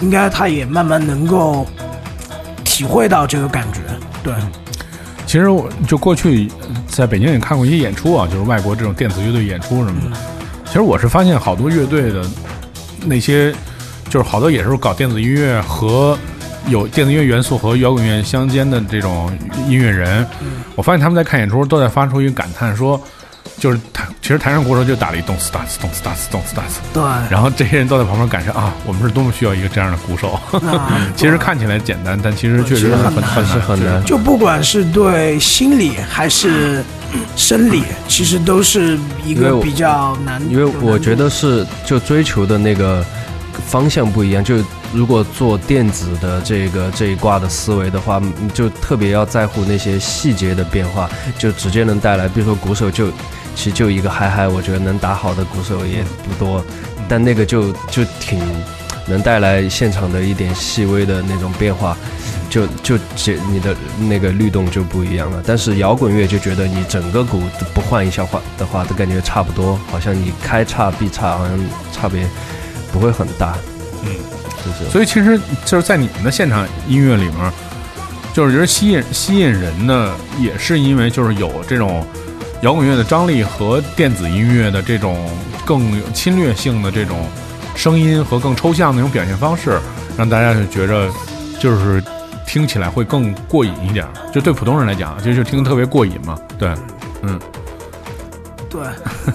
[0.00, 1.66] 应该他也慢慢能够
[2.64, 3.80] 体会到这个感觉，
[4.22, 4.32] 对。
[5.26, 6.50] 其实我就过去
[6.86, 10.16] 在北京也看过一些演出啊，就是外国这种电子乐队演出什么的。
[10.66, 12.24] 其实我是发现好多乐队的
[13.06, 13.52] 那些，
[14.10, 16.18] 就是好多也是搞电子音乐和
[16.68, 19.30] 有电子音乐元素和摇滚乐相间的这种
[19.68, 20.26] 音乐人，
[20.74, 23.00] 我发现他们在看演出都在发出一个感叹说。
[23.58, 30.32] 就是台，其实台上鼓手就打了一动次打次动次打次动次打次，对，然后这些人都在旁边感受啊，我们是多么需要一个这样的鼓手。
[30.66, 34.02] 啊 其实看起来简单，但其实确实是很很是很难。
[34.04, 36.82] 就不管是对心理还是
[37.36, 40.42] 生理，其实都是一个比较难。
[40.50, 43.04] 因为我觉得是就追求的那个
[43.64, 44.42] 方向不一样。
[44.42, 44.56] 就
[44.92, 53.10] 如果做电子的这个这一挂的思维的话，嗯就特别要在乎那些细节的变化，就直接能带来，比如说鼓手就
[53.54, 56.64] 其实就一个嗨嗨，我觉得能打好的鼓手也不多，
[57.08, 58.38] 但那个就就挺
[59.06, 61.96] 能带来现场的一点细微的那种变化。
[62.50, 63.74] 就就这你的
[64.10, 67.40] 那个律动就不一样了，但是摇滚乐就觉得你整个鼓
[67.72, 71.58] 不换一下话的话，都感觉差不多，好像你开叉闭叉好像
[71.94, 72.28] 差别
[72.92, 73.56] 不会很大，
[74.04, 74.10] 嗯，
[74.90, 77.52] 所以其实就是在你们的现场音乐里面，
[78.32, 82.06] 就是觉得吸引吸引人的，也是因为就是有这种
[82.62, 85.28] 摇滚乐的张力和电子音乐的这种
[85.64, 87.28] 更有侵略性的这种
[87.74, 89.78] 声音和更抽象的那种表现方式，
[90.16, 91.10] 让大家就觉着
[91.58, 92.02] 就是
[92.46, 94.06] 听起来会更过瘾一点。
[94.32, 96.38] 就对普通人来讲，就就听特别过瘾嘛。
[96.58, 96.74] 对，
[97.22, 97.40] 嗯，
[98.72, 98.80] 对，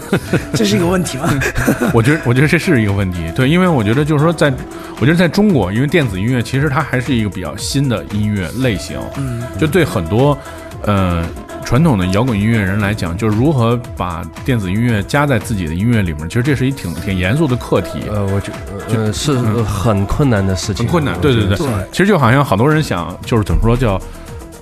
[0.55, 1.29] 这是一个问题吗？
[1.93, 4.51] 我觉得，我觉得这是一个问题，对，因为我觉得就是说在，
[4.99, 10.35] 我觉得在中国，因为电子音乐其实它还是一个比较新的音乐类型，嗯，就对很多，
[10.83, 11.23] 呃，
[11.63, 18.51] 传统的摇滚音乐人来讲，就是如何把电子音乐加在自己的音乐里面，其实这是一挺挺严肃的课题，呃，我觉
[18.89, 21.13] 呃是呃很困难的事情，很困难。
[21.21, 24.01] 对对对，其实就好像好多人想，就是怎么说叫。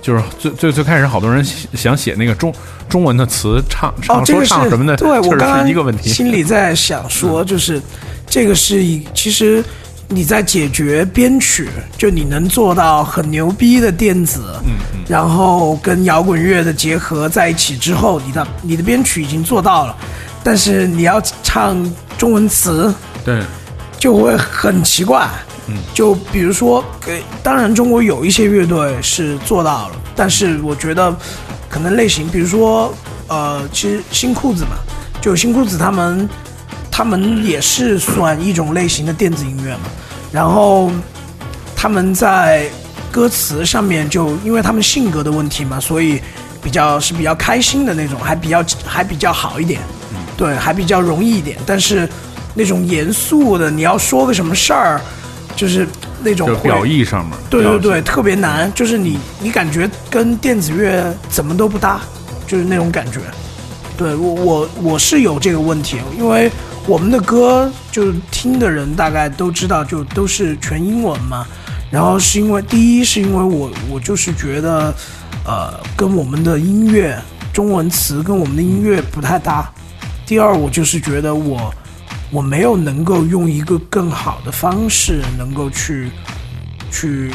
[0.06, 1.44] 就是最最最开始，好多人
[1.74, 2.54] 想写那个中
[2.88, 6.10] 中文的词，唱哦唱，说唱什么的， 对我刚刚是一个问题。
[6.10, 7.82] 心里在想说，就是
[8.28, 9.64] 这个是一，其实
[10.06, 19.96] 你在解决编曲，就你能做到很牛逼的电子，嗯嗯，然后跟摇滚乐的结合在一起之后，你的你的编曲已经做到了，
[20.44, 21.76] 但是你要唱
[22.16, 22.94] 中文词，
[23.24, 23.42] 对，
[23.98, 25.28] 就会很奇怪。
[25.68, 31.12] 嗯，就比如说，给，当然中国有一些乐队是做到了，但是我觉得
[31.68, 32.94] 可能类型，比如说，
[33.26, 34.76] 呃，其实新裤子嘛，
[35.20, 36.28] 就新裤子他们，
[36.88, 39.90] 他们也是算一种类型的电子音乐嘛，
[40.30, 40.88] 然后
[41.74, 42.70] 他们在
[43.10, 46.20] 歌词上面就因为他们性格的问题嘛，所以
[46.62, 49.80] 比较是比较开心的那种，还比较还比较好一点，
[50.36, 52.08] 对，还比较容易一点，但是
[52.54, 55.00] 那种严肃的，你要说个什么事儿。
[55.56, 55.88] 就是
[56.22, 58.70] 那种表意上面，对对对，特别难。
[58.74, 62.00] 就是你你感觉跟电子乐怎么都不搭，
[62.46, 63.20] 就是那种感觉。
[63.96, 66.50] 对我我我是有这个问题，因为
[66.86, 71.46] 我们的歌就听的人大概都知道，就都是全英文嘛。
[71.90, 74.94] 然后是因为第一是因为我我就是觉得，
[75.46, 77.18] 呃，跟我们的音乐
[77.52, 79.72] 中文词跟我们的音乐不太搭。
[80.26, 81.72] 第二，我就是觉得我。
[82.30, 86.10] 我没有能够用一个更好的方式，能够去
[86.90, 87.32] 去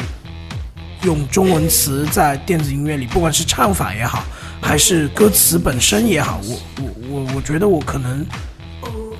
[1.02, 4.22] 用中文词在电子音乐里，不管是唱法也好，
[4.60, 8.24] 还是歌词本身也好，我我我我觉得我可能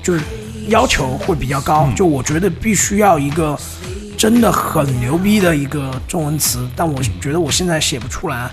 [0.03, 0.21] 就是
[0.67, 3.57] 要求会比较高，就我觉得必须要一个
[4.15, 8.49] 真的很牛逼的一个中文词，但我觉得我现在写不出来。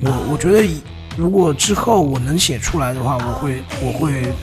[0.00, 0.68] 我我觉得
[1.16, 4.34] 如果之后我能写出来的话，我会我会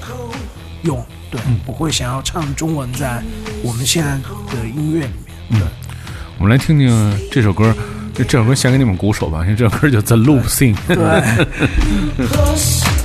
[0.84, 1.05] 用。
[1.32, 3.23] 对，我会想要唱中文在
[3.63, 4.11] 我们现在
[4.53, 5.13] 的音乐里
[5.49, 5.59] 面。
[5.59, 5.61] 对，
[6.38, 7.73] 我们来听听这首歌，
[8.13, 10.75] 这这首歌献给你们鼓手吧，因为这首歌叫《The Loop Sing》。
[10.93, 12.27] 对。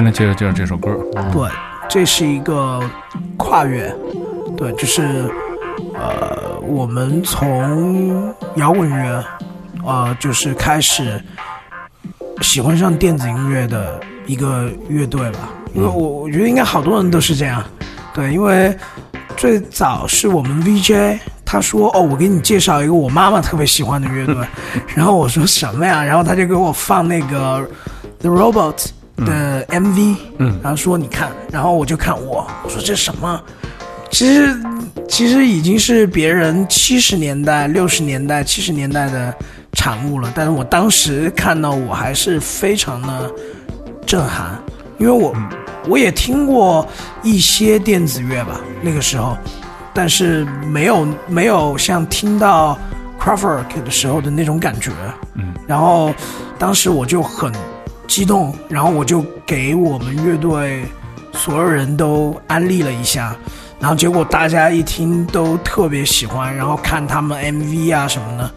[0.00, 0.96] 现在接着介绍这首歌，
[1.30, 1.46] 对，
[1.86, 2.80] 这是一个
[3.36, 3.94] 跨越，
[4.56, 5.30] 对，就是
[5.92, 9.22] 呃，我们从摇滚乐，
[9.84, 11.22] 呃，就是开始
[12.40, 15.50] 喜欢上电子音乐的一个乐队吧。
[15.74, 17.62] 因为我我觉得应该好多人都是这样，
[18.14, 18.74] 对，因为
[19.36, 21.18] 最早是我们 VJ。
[21.44, 24.36] 他说：“哦，我给你介绍一个我妈妈特别喜欢的乐队。
[24.94, 27.68] ”然后我说：“什么呀？”然后他就给我放那个
[28.20, 28.90] The Robot 的
[29.82, 33.40] MV，嗯然后说：“你看。”然后我就看我，我说这什么？
[34.10, 34.56] 其实
[35.08, 39.32] 其实已经是别人七十年代、六十年代、七十年代的
[39.72, 43.32] 产物了，但是我当时看到我还是非常的
[44.04, 44.60] 震撼，
[44.98, 45.32] 因为我
[45.88, 46.84] 我也听过
[47.22, 49.38] 一些电子乐吧，那个时候，
[49.94, 52.76] 但是没有没有像听到
[53.20, 54.90] Crawford 的时候的那种感觉，
[55.34, 56.12] 嗯，然后
[56.58, 57.52] 当时我就很
[58.10, 60.84] 激动，然后我就给我们乐队
[61.32, 63.36] 所有人都安利了一下，
[63.78, 68.50] 然后结果大家一听都特别喜欢，然后看他们 MV 啊什么的，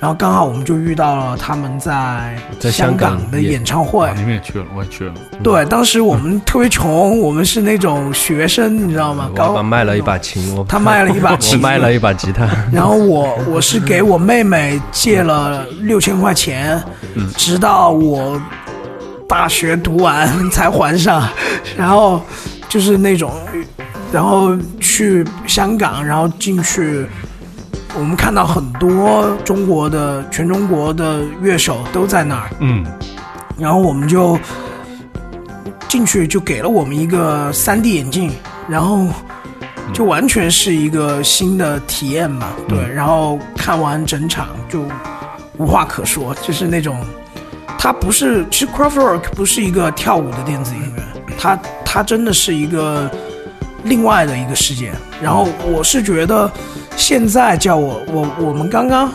[0.00, 4.08] 然后刚好我们就遇到了他们在在香香港港的演唱会。
[4.08, 9.28] 啊，，你们也去了，我也去了，对，当时我们特别穷，我们是那种学生，你知道吗？
[9.30, 16.82] 我高爸卖了一把琴，我他卖了 一把我琴，卖了一把吉他，然后我我是给我妹妹借了六千块钱，
[17.14, 17.32] 嗯。
[17.36, 18.40] 直到我
[19.30, 21.26] 大学读完才还上，
[21.76, 22.20] 然后
[22.68, 23.32] 就是那种，
[24.12, 24.50] 然后
[24.80, 27.06] 去香港，然后进去，
[27.94, 32.84] 我们看到很多中国的全中国的乐手都在那儿，嗯。
[33.56, 34.36] 然后我们就
[35.86, 38.32] 进去就给了我们一个 3D 眼镜，
[38.68, 39.06] 然后
[39.92, 42.76] 就完全是一个新的体验嘛，对。
[42.92, 44.84] 然后看完整场就
[45.56, 47.00] 无话可说，就是那种，
[47.82, 51.02] 它不是，其实 Kraftwerk 不是一个跳舞的电子音乐，
[51.38, 53.10] 他他真的是一个
[53.84, 54.92] 另外的一个世界。
[55.22, 56.50] 然后我是觉得，
[56.94, 59.10] 现在叫我我我们刚刚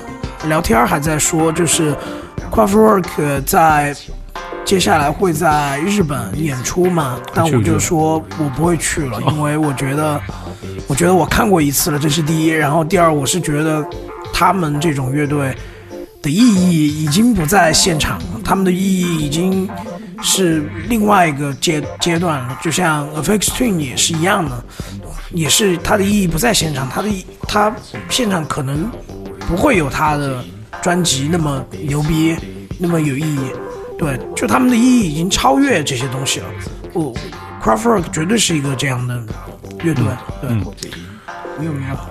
[0.47, 1.95] 聊天儿还在说，就是
[2.51, 3.95] Kraftwerk 在
[4.65, 10.19] 接下来会在日本演出嘛，但我就说我不会去了，因为我觉得，
[10.87, 12.47] 我觉得我看过一次了，这是第一。
[12.47, 13.85] 然后第二，我是觉得
[14.33, 15.55] 他们这种乐队
[16.23, 19.67] 的意义已经不在现场了，他们的意义已经
[20.21, 22.57] 是另外一个阶阶段了。
[22.63, 24.63] 就像 FX Twin 也是一样的，
[25.31, 27.75] 也是它的意义不在现场，它的意它
[28.07, 28.89] 现场可能
[29.47, 30.43] 不会有他的
[30.81, 32.35] 专辑那么牛逼，
[32.77, 33.39] 那么有意义。
[33.97, 36.45] 对，就他们的意义已经超越这些东西了。
[36.93, 37.13] 我
[37.63, 39.23] Kraftwerk 绝对是一个这样的
[39.83, 40.03] 乐队。
[40.41, 40.49] 对，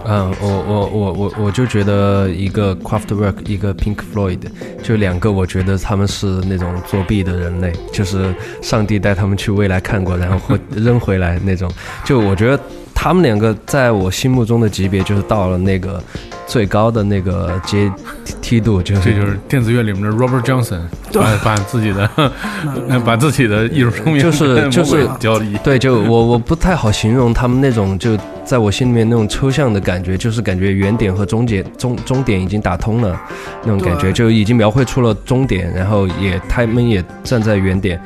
[0.07, 4.38] 嗯，我我我我我就觉得一个 Craftwork，一个 Pink Floyd，
[4.82, 11.70] 就两个，我觉得他们是那种作弊的人类，就是上帝带他们去未来看过，然后会扔回来那种。
[12.05, 12.59] 就我觉得
[13.05, 16.02] 他们两个在我心目中的级别，就是到了那个
[16.46, 17.92] 最高的那个阶
[18.40, 20.80] 梯度，就是这就是电子乐里面的 Robert Johnson，
[21.12, 21.20] 对。
[21.22, 22.11] 把把自己的
[23.05, 33.20] 把自己的艺术生命就是就是交易，对，就我我不太好形容他们那种，就在我心里面那种抽象的感觉，就是感觉原点和终结终终点已经打通了
[33.64, 38.00] 那种感觉，就已经描绘出了终点，然后也他们也站在原点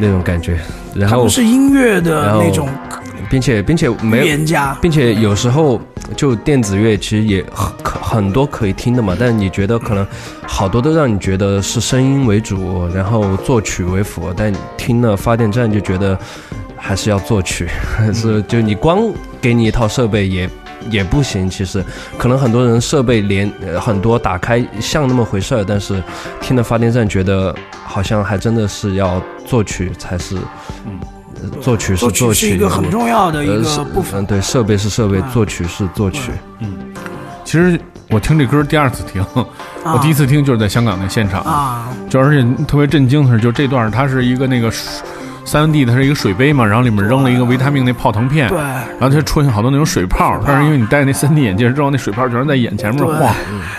[0.00, 0.58] 那种感觉，
[0.92, 2.68] 然后是音乐的那种
[3.30, 4.76] 并且并且没有家。
[4.80, 5.80] 并且有时候
[6.16, 10.06] 就电子乐其实也很可很多可以听的嘛，但是你觉得可能
[10.46, 16.18] 好多都让你觉得是声音为主，然后作曲为辅，但听了发电站就觉得
[16.76, 17.68] 还是要作曲，
[18.12, 20.48] 是就你光给你一套设备也。
[20.90, 21.82] 也不行，其实
[22.18, 26.02] 可能很多人设备连、呃、很多打开像那么回事儿，但是
[26.42, 27.56] 听了发电站觉得
[27.86, 30.36] 好像还真的是要作曲才是，
[30.84, 30.92] 呃
[31.60, 34.22] 作曲是作作曲，一个很重要的一个部分。
[34.22, 36.30] 嗯，对，设备是设备，作曲是作曲。
[36.60, 36.72] 嗯
[37.44, 37.78] 其实
[38.10, 39.24] 我听这歌第二次听，
[39.84, 44.72] 我第一次听就是在香港那现场，啊，就而且特别震惊的是，就这段它是一个那个
[45.44, 53.34] 三 D，它是一个水杯嘛，然后里面扔了一个维他命那泡腾片，对，然后它出现好多那种水泡，但是因为你戴那三 D 眼镜之后，那水泡全是在眼前面晃，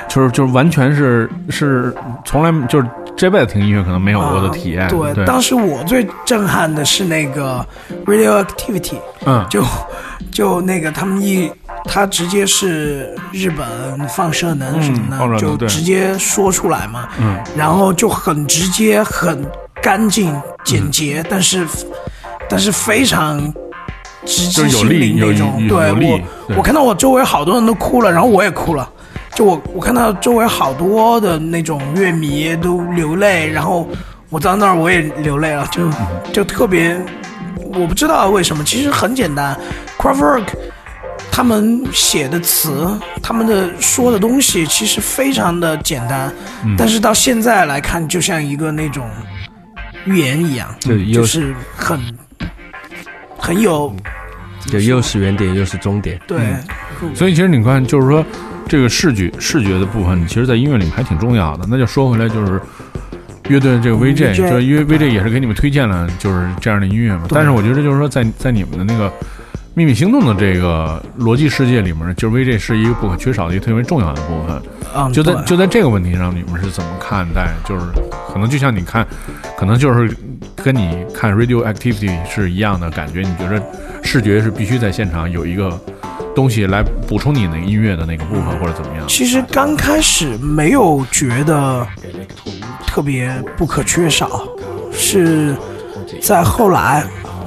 [0.07, 1.93] 就是就是完全是是
[2.23, 7.65] 从来就是这辈子听音乐可能没有过的体验，啊对，对，当时我最震撼的是那个
[8.05, 9.45] Radioactivity，嗯。
[9.49, 9.63] 就
[10.31, 11.51] 就那个他们一。
[11.87, 19.45] 他直接是日本放射能什么的，就直接说出来嘛，嗯，然后就很直接、很
[19.83, 21.27] 干净、简洁，嗯。
[21.29, 21.67] 但是
[22.49, 23.39] 但是非常
[24.25, 25.67] 直击心灵那种。
[25.67, 26.19] 对我，
[26.57, 28.89] 我看到我周围好多人都哭了，然后我也哭了，
[29.35, 33.87] 就我我看到周围好多的那种乐迷都流泪，然后
[34.29, 35.91] 我到那儿我也流泪了，就
[36.31, 36.97] 就特别，
[37.73, 39.59] 我不知道为什么，其实很简单
[39.99, 40.45] ，Kraftwerk
[41.29, 42.87] 他们写的词，
[43.21, 46.33] 他们的说的东西其实非常的简单，
[46.77, 49.05] 但是到现在来看，就像一个那种
[50.05, 51.99] 预言一样，就就是很
[53.37, 53.93] 很有
[54.67, 56.17] 就又是原点又是终点。
[56.25, 56.39] 对。
[57.13, 58.25] 所以其实你看，就是说
[58.67, 61.65] 这个视觉视觉的部分，其实，在音乐里面还挺重要的。
[61.69, 62.59] 那就说回来，就是
[63.49, 67.25] 乐队这个 VJ，VJ 就因为 VJ 也是给你们推荐了就是这样的音乐嘛。
[67.29, 69.11] 但是我觉得就是说在，在你们的那个
[69.75, 74.61] 秘密行动的这个逻辑世界里面，就是 VJ 是一个不可缺少的一个特别重要的部分。
[74.95, 77.53] 嗯，就在就在这个问题上，你们是怎么看待？
[77.65, 77.85] 就是
[78.33, 79.05] 可能就像你看，
[79.57, 80.09] 可能就是
[80.55, 83.19] 跟你看 Radioactivity 是一样的感觉。
[83.19, 83.61] 你觉得
[84.01, 85.69] 视觉是必须在现场有一个
[86.35, 89.07] 东西来补充你那音乐的那个部分，或者怎么样？
[89.07, 91.87] 其实刚开始没有觉得
[92.85, 94.43] 特别不可缺少，
[94.91, 95.55] 是
[96.21, 97.03] 在后来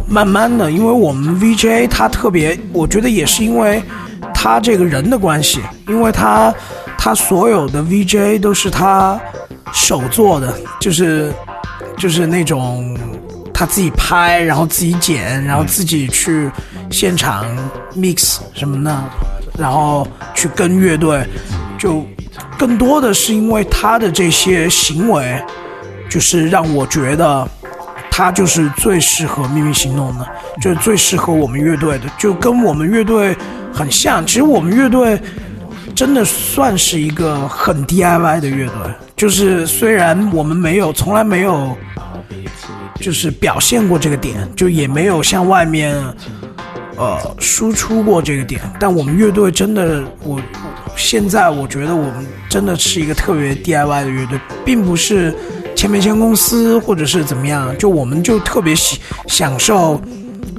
[0.08, 3.82] 慢慢的，因为我们 VJ 他特别，我觉得也是因为
[4.32, 6.52] 他这个人的关系，因为他
[6.96, 9.20] 他所有的 VJ 都是他
[9.72, 11.30] 手做的，就是
[11.98, 12.96] 就是那种
[13.58, 16.48] 他自己拍，然后自己剪，然后自己去
[16.92, 17.44] 现场
[17.96, 19.04] mix 什么的，
[19.58, 21.26] 然后去跟乐队，
[21.76, 22.06] 就
[22.56, 25.42] 更多的是因为他的这些行为，
[26.08, 27.48] 就是让我觉得
[28.12, 30.28] 他就是最适合秘密行动的，
[30.62, 33.36] 就是最适合我们乐队的，就跟我们乐队
[33.74, 34.24] 很像。
[34.24, 35.20] 其实我们乐队
[35.96, 41.76] 真的算是一个很 DIY 的乐队，就是虽然我们没有从来没有
[43.00, 45.94] 就是表现过这个点，就也没有向外面
[46.96, 50.40] 呃输出过这个点，但我们乐队真的，我
[50.96, 55.34] 现在我觉得我们真的是一个特别 DIY 的乐队，并不是
[55.76, 60.00] 签没签公司或者是怎么样，就我们就特别喜享受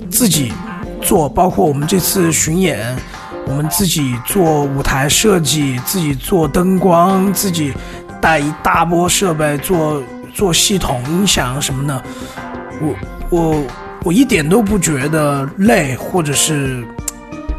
[0.10, 0.54] 自己
[1.02, 2.96] 做，包括我们这次巡演，
[3.46, 7.74] 我们自己做舞台设计，自己做灯光，自己
[8.22, 10.02] 带一大波设备做
[10.40, 12.02] 做系统音响什么的，
[12.80, 12.96] 我
[13.30, 13.64] 我
[14.06, 16.82] 我一点都不觉得累，或者是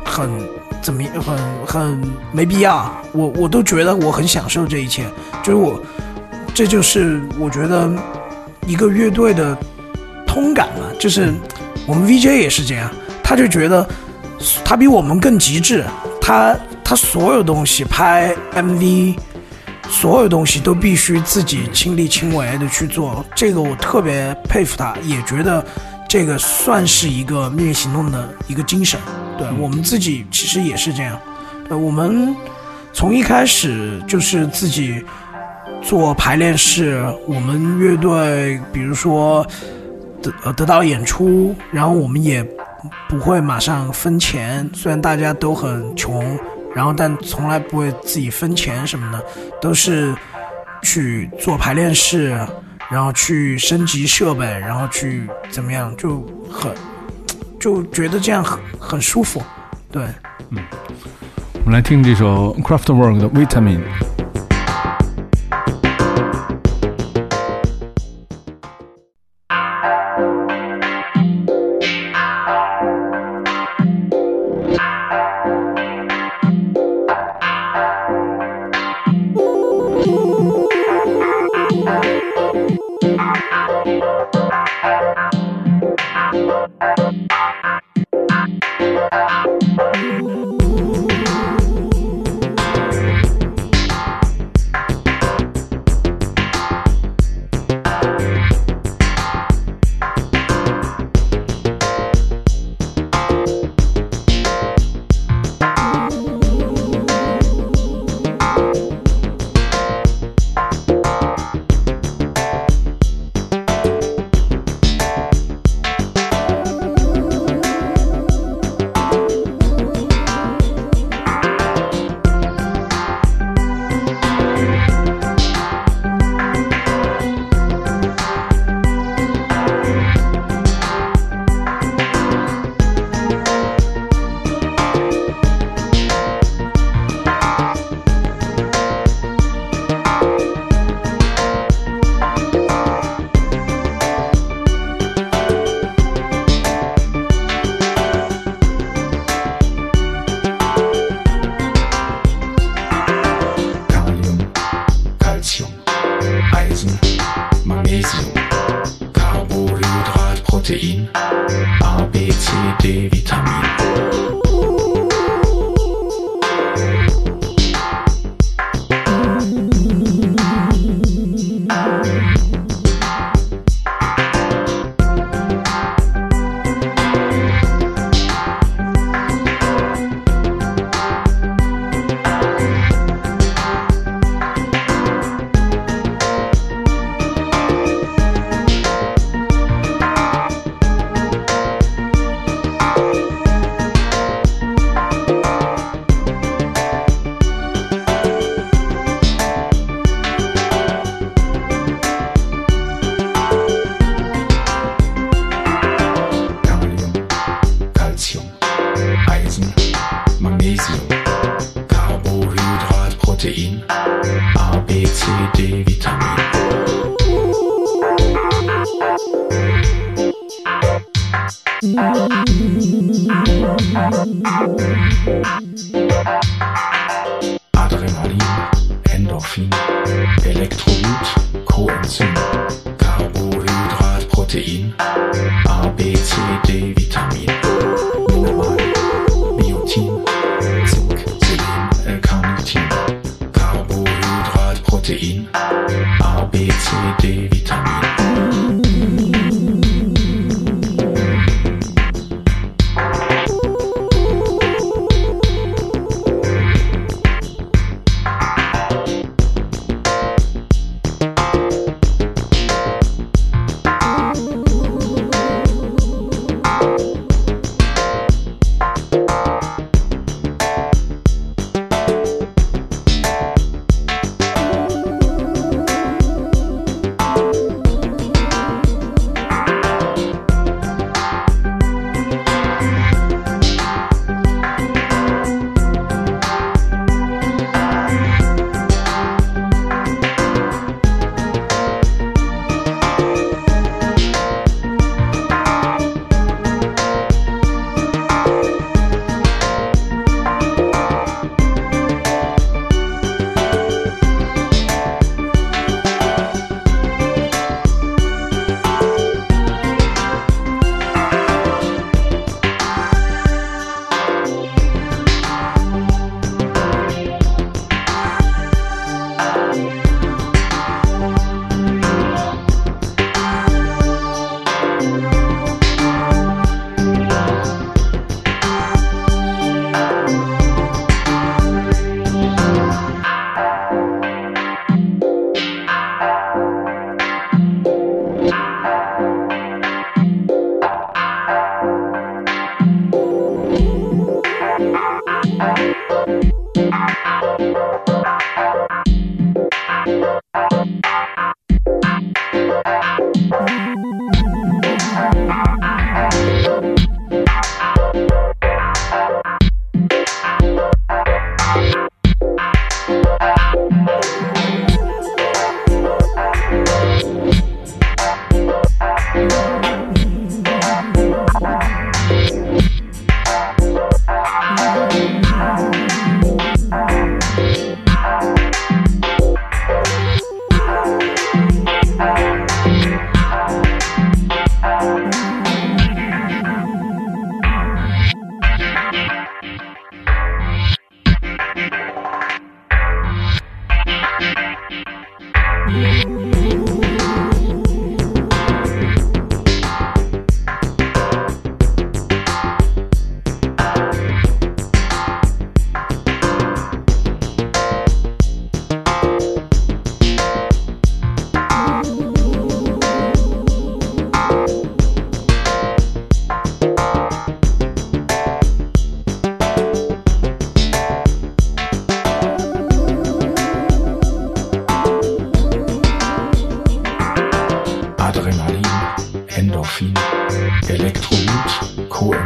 [0.03, 0.31] 很
[0.81, 1.37] 怎么很
[1.67, 2.01] 很
[2.33, 5.05] 没必要，我我都觉得我很享受这一切，
[5.43, 5.79] 就是我
[6.55, 7.93] 这就是我觉得
[8.67, 9.55] 一个乐队的
[10.27, 11.35] 通感嘛，就是
[11.87, 12.91] 我们 VJ 也是这样，
[13.23, 13.87] 他就觉得
[14.65, 15.85] 他比我们更极致，
[16.19, 19.19] 他他所有东西拍 MV。
[19.91, 25.63] 所有东西都必须自己亲力亲为的去做，这个我特别佩服他，也觉得
[26.09, 28.99] 这个算是一个命运行动的一个精神。
[29.37, 31.19] 对我们自己其实也是这样，
[31.69, 32.35] 呃，我们
[32.93, 35.05] 从一开始就是自己
[35.83, 39.45] 做排练室，我们乐队比如说
[40.23, 42.47] 得呃得到演出，然后我们也
[43.09, 46.39] 不会马上分钱，虽然大家都很穷，
[46.75, 49.25] 然后但从来不会自己分钱什么的，
[49.61, 50.15] 都是
[50.83, 52.31] 去做排练室，
[52.91, 56.21] 然后去升级设备，然后去怎么样，就
[56.51, 56.73] 很
[57.59, 59.43] 就觉得这样很很舒服，
[59.91, 60.03] 对。
[60.51, 60.63] 嗯
[61.63, 63.81] 我们来听这首 Craftwork 的 Vitamin。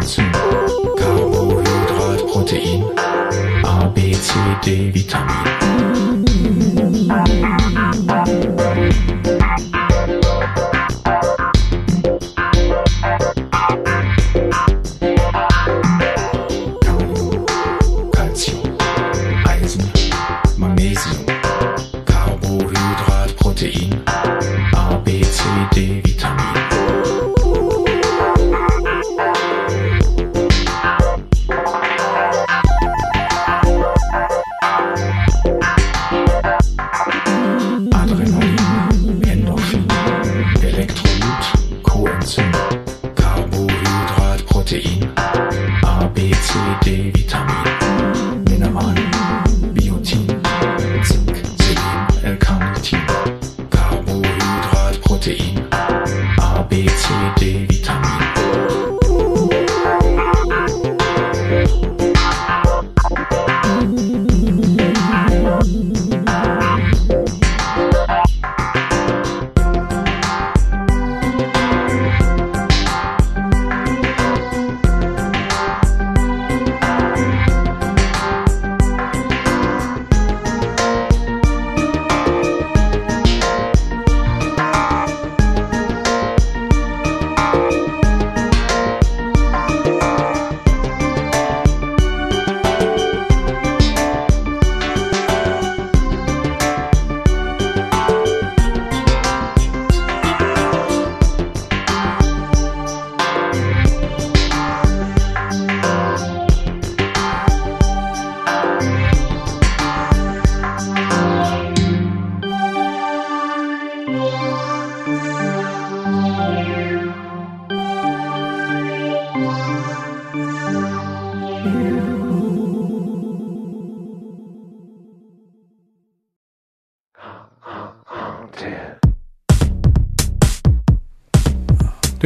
[0.04, 0.32] Coenzym,
[0.98, 2.84] Carbohydrat, Protein,
[3.64, 5.44] A, B, C, D, Vitamin.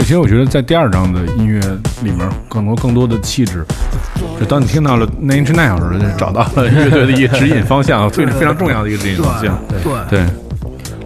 [0.08, 1.60] 其实我觉得在第二章的音乐
[2.02, 3.62] 里面，更多更多的气质，
[4.40, 9.58] 就当你听到了 Nine Inch Nails 的时候，就找到了乐队的一个指引方向， 非常非常重要的一个指引方向。
[9.68, 9.78] 对
[10.08, 10.26] 对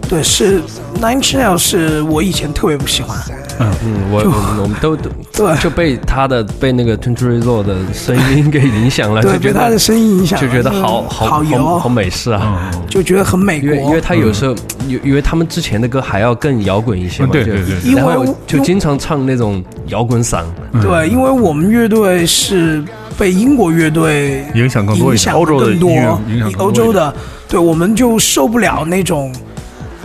[0.07, 0.61] 对，是
[1.01, 3.17] Nine Inch Nails 是我以前特别不喜欢，
[3.59, 3.73] 嗯，
[4.09, 5.57] 我我我们都都 对。
[5.57, 12.71] 就被他的被那个 Twenty Resort 的声音给影响了，对，就觉得被他的声音影响，就觉得好嗯好好油，好美式啊。
[12.87, 14.55] 就觉得很美国，因为因为他有时候，
[14.93, 20.43] 因因为他们之前的歌还要更摇滚一些嘛，对对对因为然后就经常唱那种摇滚嗓，
[20.81, 22.83] 对，因为我们乐队是
[23.17, 26.57] 被英国乐队影响更多一洲的更多音乐影响更多一点。
[26.57, 27.13] 欧洲的，
[27.47, 29.33] 对，我们就受不了那种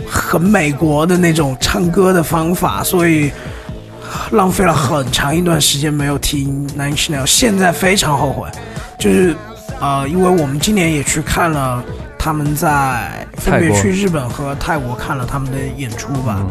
[0.09, 3.31] 很美国的那种唱歌的方法，所以
[4.31, 8.47] 浪费了很长一段时间没有听 Nine Inch Nails，现在非常后悔，
[8.97, 9.35] 就是
[9.79, 11.83] 呃，因为我们今年也去看了
[12.17, 16.45] 他们在分别去日本和泰国看了他们的演出吧，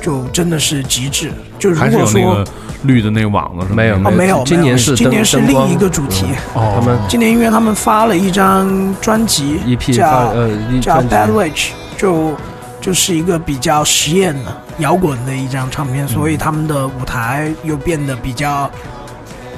[0.00, 2.50] 就真的是极致，就如还是果说有那个
[2.82, 3.76] 绿的那个网子是吗？
[3.76, 6.26] 没有哦，没有，今年是今年是另一个主题。
[6.54, 12.34] 哦，他们今年因为他们发了一张专辑 EP 叫呃一叫专辑 Bad Witch，就
[12.80, 18.70] 就是一个比较实验的摇滚的一张唱片，所以他们的舞台又变得比较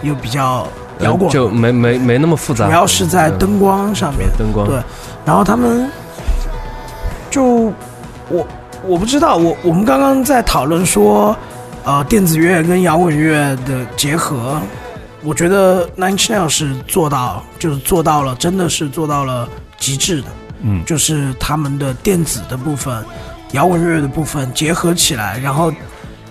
[0.03, 0.69] 又比较
[1.01, 4.29] 摇滚，呃就没没没那么复杂，主要是在嗯灯光上面。
[4.39, 4.81] 灯光对，
[5.25, 5.93] 然后他们就
[8.29, 8.47] 我
[8.87, 11.37] 我不知道，我我们刚刚在讨论说，
[11.85, 14.61] 呃，电子乐跟摇滚乐的结合，
[15.23, 19.49] 我觉得 Nine Inch Nails 是做到，就是做到了，真的是做到了
[19.79, 20.29] 极致的。
[20.63, 23.05] 嗯就是他们的电子的部分、
[23.53, 25.73] 摇滚乐的部分结合起来，然后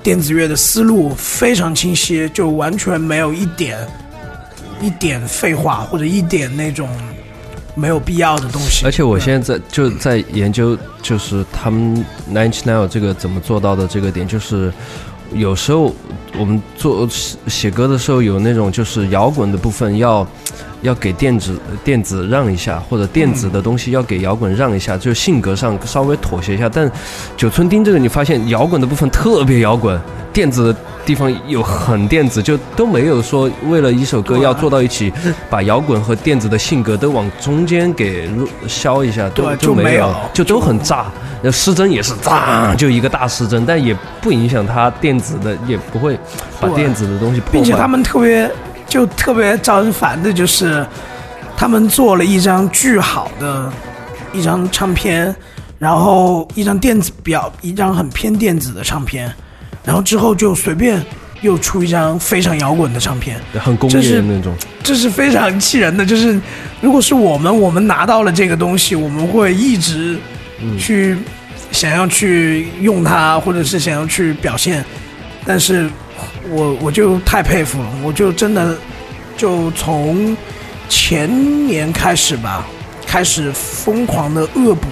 [0.01, 3.77] 电子乐的思路非常清晰，就完全没有一点
[4.81, 6.89] 一点废话或者一点那种
[7.75, 8.85] 没有必要的东西。
[8.85, 14.73] 而且我现在在就在研究，就是他们 Nine Inch Nails 这个怎么做到的这个点，就是
[15.33, 15.93] 有时候
[16.37, 20.25] 我们做写写歌的时候，有那种就是摇滚的部分要
[20.81, 26.69] 要给电子电子让一下，或者电子的东西要给摇滚让一下，就性格上稍微妥协一下。
[26.69, 26.89] 但
[27.35, 29.99] 九寸钉这个，你发现摇滚的部分特别摇滚，
[30.31, 35.11] 电子的地方有很电子，就都没有说为了一首歌要做到一起，
[35.49, 41.05] 把摇滚和电子的性格都往中间给入消一下，都对就没就没有就都很炸。
[41.41, 46.17] 那失真也是炸，就一个大失真，但也不影响它电子的，也不会
[46.59, 47.51] 把电子的东西破坏。
[47.51, 48.49] 并且他们特别
[48.87, 50.85] 就特别招人烦的就是，
[51.57, 53.71] 他们做了一张巨好的
[54.33, 55.35] 一张唱片，
[55.79, 59.33] 然后一张电子表，一张很偏电子的唱片，
[59.83, 61.03] 然后之后就随便
[61.41, 66.05] 又出一张非常摇滚的唱片，很工这是业那种，这是非常气人的。
[66.05, 66.39] 就是
[66.81, 70.17] 如果是我们，我们拿到了这个东西，我们会一直
[70.79, 71.17] 去
[71.71, 74.83] 想要去用它，或者是想要去表现。
[75.45, 75.89] 但是
[76.49, 78.77] 我我就太佩服了，我就真的
[79.35, 80.35] 就从
[80.87, 82.65] 前年开始吧，
[83.05, 84.87] 开始疯狂的恶补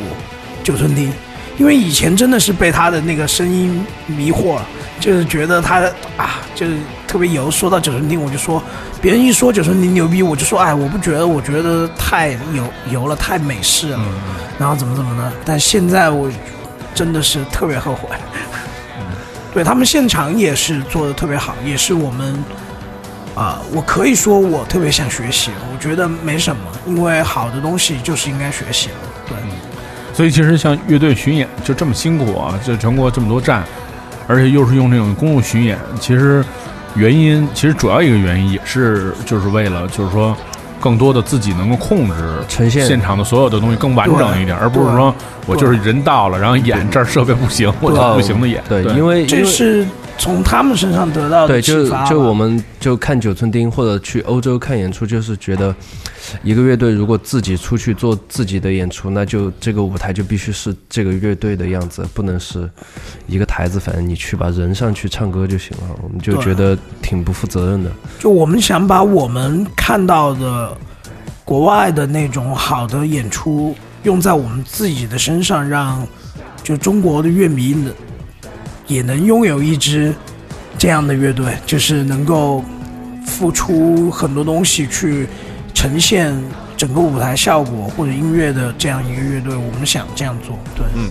[0.63, 1.11] 九寸钉，
[1.57, 4.65] 因为以前真的是被他的那个声音迷惑了，
[4.99, 5.81] 就是觉得他
[6.17, 6.77] 啊，就是
[7.07, 7.51] 特别油。
[7.51, 8.61] 说到九寸钉，我就说，
[9.01, 13.99] 别人一说九寸钉牛逼，我就说，哎，我不觉得，我觉得太油油了，太美式了，
[14.57, 15.31] 然后怎么怎么的。
[15.45, 16.29] 但现在我
[16.95, 18.09] 真的是特别后悔。
[19.53, 22.43] 对他们现场也是做的特别好，也是我们
[23.35, 28.95] 啊、我可以说我特别想学习，我觉得没什么，因为好的东西就是应该学习的。
[29.27, 29.37] 对，
[30.13, 33.63] 所以其实像乐队巡演就这么辛苦啊，这全国这么多站，
[34.27, 36.45] 而且又是用这种公路巡演，其实
[36.93, 40.37] 原因其实主要一个原因也是就是为了就是说
[40.83, 42.15] 更多的自己能够控制
[42.49, 42.85] 呈现。
[42.85, 45.15] 现场的所有的东西更完整一点，而不是说
[45.45, 48.61] 我就是人到了，然后演这儿设备不行，我就不行的演。
[48.67, 49.87] 对，因为因为这是
[50.23, 55.75] 从他们身上得到的对，就就我们就看九寸钉或者去欧洲看演出，就是觉得
[56.43, 62.69] 一个乐队如果自己出去做自己的演出，那就这个舞台就必须是这个乐队的样子，不能是
[63.27, 65.83] 一个台子，反正你去把人上去唱歌就行了。
[66.01, 67.91] 我们就觉得挺不负责任的。
[68.17, 70.71] 就我们想把我们看到的
[71.43, 76.07] 国外的那种好的演出用在我们自己的身上，让
[76.63, 77.93] 就中国的乐迷能
[78.93, 80.13] 也能拥有一支
[80.77, 82.63] 这样的乐队，就是能够
[83.25, 85.27] 付出很多东西去
[85.73, 86.33] 呈现
[86.77, 89.55] 整个舞台效果或者音乐的这样一个乐队。
[89.55, 91.09] 我们想这样做，对，嗯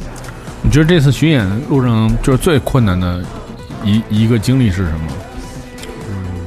[0.64, 3.20] 你觉得这次巡演路上就是最困难的
[3.84, 5.12] 一一个经历是什么？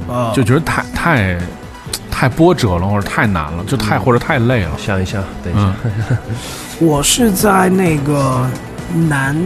[0.08, 1.38] 呃，就觉得太太
[2.10, 4.70] 太波折了，或者太难了，就太或者太累了。
[4.78, 6.16] 想一下，等一下，嗯，
[6.80, 8.48] 我是在那个
[9.08, 9.36] 南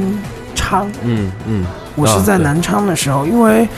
[0.70, 1.64] 昌，嗯嗯，
[1.96, 3.68] 我是在南昌的时候，因为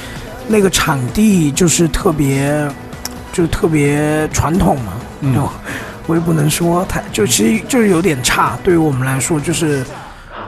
[0.47, 2.69] 那个场地就是特别，
[3.33, 5.35] 就特别传统嘛，嗯。
[5.35, 5.49] 就
[6.09, 9.85] 我也不能说太，就其实就是有点差，对于我们来说就是，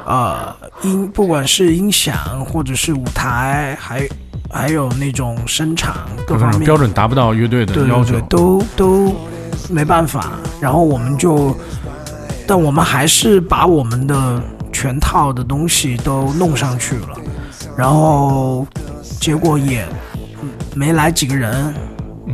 [0.05, 0.53] 呃，
[0.83, 4.07] 音不管是音响或者是舞台，还
[4.51, 5.95] 还有那种声场
[6.27, 9.17] 各方面各种标准达不到乐队的对要求对对，，都都
[9.71, 10.33] 没办法。
[10.61, 11.57] 然后我们就，
[12.49, 14.43] 但我们还是把我们的
[14.75, 17.17] 全套的东西都弄上去了，
[17.75, 18.67] 然后
[19.19, 19.87] 结果也
[20.43, 21.73] 嗯没来几个人。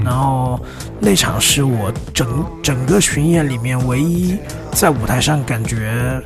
[0.04, 0.58] 然后
[1.00, 4.36] 那场是我整整个巡演里面唯一
[4.72, 6.22] 在舞台上感觉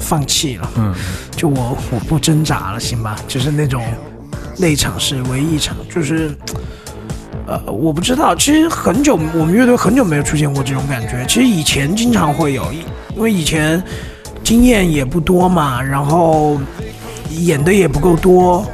[0.00, 0.92] 放弃了，嗯，
[1.36, 3.14] 就我我不挣扎了，行吧？
[3.28, 3.84] 就是那种
[4.56, 6.34] 那一场是唯一一场，就是
[7.46, 11.24] 呃，我不知道，其实很久我们乐队很久没有出现过这种感觉。
[11.28, 12.72] 其实以前经常会有，
[13.14, 13.80] 因为以前
[14.44, 16.60] 经验也不多嘛，然后
[17.30, 18.64] 演的也不够多，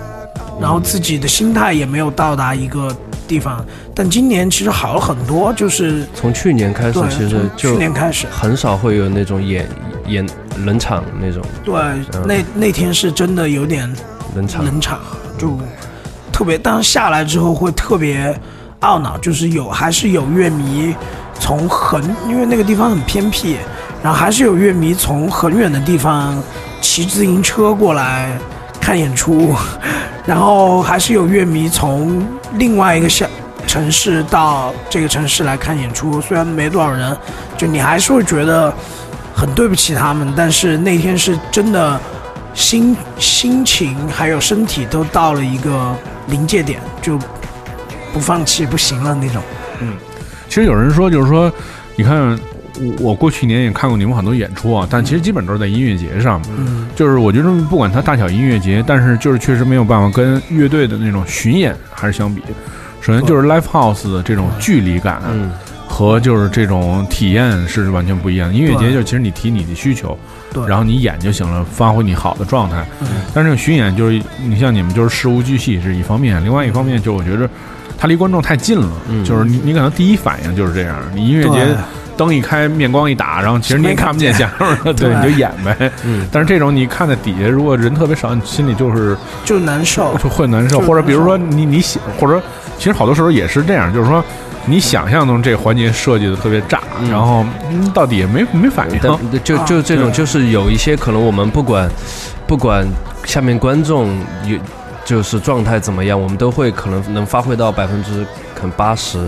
[0.60, 2.94] 然后自己的心态也没有到达一个
[3.28, 3.64] 地方。
[3.94, 9.68] 但今年其实好了很多，就是从去年开始，其实就去年开始，很少会有那种演
[10.08, 10.28] 演
[10.64, 11.40] 冷场那种。
[11.64, 11.72] 对，
[12.26, 13.88] 那那天是真的有点
[14.34, 14.98] 冷场，冷场，
[15.38, 15.56] 就
[16.32, 18.34] 特别，当下来之后会特别
[18.80, 20.94] 懊恼，就是有还是有乐迷
[21.38, 23.56] 从很，因为那个地方很偏僻，
[24.02, 26.42] 然后还是有乐迷从很远的地方
[26.80, 28.38] 骑自行车过来
[28.80, 29.54] 看演出，
[30.24, 33.26] 然后还是有乐迷从另外一个小
[33.66, 37.16] 城市到这个城市来看演出，虽然没多少人，
[37.56, 38.72] 就你还是会觉得
[39.34, 42.00] 很对不起他们，但是那天是真的
[42.54, 45.94] 心心情还有身体都到了一个
[46.26, 47.18] 临界点，就
[48.12, 49.42] 不放弃不行了那种。
[49.80, 49.92] 嗯
[50.48, 51.52] 其实有人说，就是说，
[51.94, 52.36] 你看，
[52.80, 56.40] 我我过去年也看过你们很多演出啊，但其实基本都是在音乐节上。
[56.48, 62.42] 嗯，就是我觉得不管它大小音乐节，但是就是确实没有办法跟乐队的那种巡演还是相比。
[63.00, 65.50] 首先就是 live house 的这种距离感，嗯，
[65.88, 68.54] 和就是这种体验是完全不一样的。
[68.54, 70.18] 音乐节对就其实你提你的需求，
[70.52, 72.84] 对，然后你演就行了，发挥你好的状态。
[73.00, 77.48] 嗯但是巡演就是你像你们就是事无巨细是一方面，另外一方面就我觉得
[77.96, 81.76] 它离观众太近了，嗯就是你你可能第一反应就是这样，你音乐节对
[82.20, 84.34] 灯一开，面光一打，然后其实你也看不见。
[84.34, 85.90] 相声了， 对，你就演呗。
[86.04, 86.28] 嗯。
[86.30, 90.14] 但是这种你看在底下，如果人特别少，你心里就是就难受。
[90.18, 92.42] 就会难受，或者比如说你你想，或者
[92.76, 94.22] 其实好多时候也是这样，就是说
[94.66, 97.10] 你想象中这环节设计的特别炸，嗯。
[97.10, 99.00] 然后嗯到底也没没反应。
[99.42, 101.90] 就就这种，就是有一些可能我们不管
[102.46, 102.86] 不管
[103.24, 104.14] 下面观众
[104.44, 104.58] 有
[105.06, 108.24] 就是状态怎么样，我们都会可能能发挥到百分之
[108.54, 109.18] 可能八十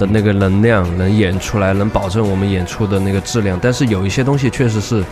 [0.00, 3.58] 的那个能量，能演出来，能保证我们演出的那个质量。
[3.60, 5.04] 但是有一些东西确实是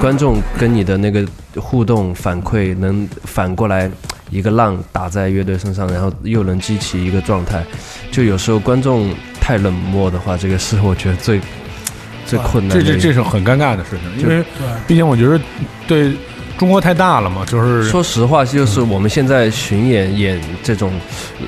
[0.00, 1.22] 观众跟你的那个
[1.56, 3.90] 互动反馈，能反过来
[4.30, 7.62] 一个浪打在乐队身上，然后又能激起一个状态。
[8.10, 11.38] 就有时候观众太冷漠的话，这个是我觉得最
[12.24, 13.02] 最困难这这的一个。
[13.02, 14.42] 这是很尴尬的事情，因为
[14.86, 15.38] 毕竟我觉得
[15.86, 16.14] 对
[16.60, 20.92] 中国太大了嘛，就是说实话，就是我们现在巡演演这种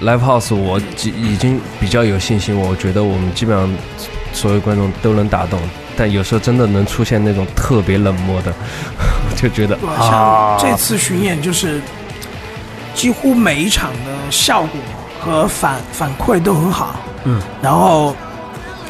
[0.01, 3.71] live house，我已已经比较有信心，我觉得我们基本上
[4.33, 5.61] 所有观众都能打动。
[5.99, 8.55] 但有时候真的能出现那种特别冷漠的，
[9.37, 11.79] 就觉得对，像这次巡演就是
[12.95, 14.81] 几乎每一场的效果
[15.21, 18.17] 和反反馈都很好，嗯，然后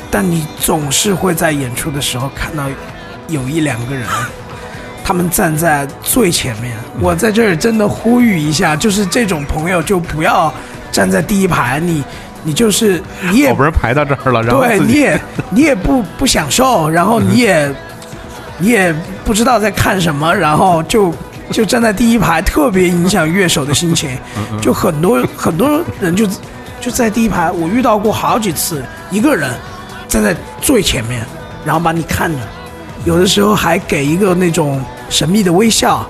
[0.08, 2.62] 但你总是会在演出的时候看到
[3.26, 4.06] 有一两个人。
[5.12, 10.50] 他们站在最前面，我在这儿真的呼吁一下，就是这种朋友就不要
[10.90, 12.02] 站在第一排，你
[12.42, 15.20] 你就是你也好不容易排到这儿了，然后对，你也
[15.50, 17.70] 你也不不享受，然后你也、
[18.56, 18.90] 你也
[19.22, 21.14] 不知道在看什么，然后就
[21.50, 24.16] 就站在第一排，特别影响乐手的心情。
[24.62, 26.26] 就很多很多人就
[26.80, 29.50] 就在第一排，我遇到过好几次，一个人
[30.08, 31.22] 站在最前面，
[31.66, 32.38] 然后把你看着，
[33.04, 34.82] 有的时候还给一个那种
[35.12, 36.08] 神秘的微笑，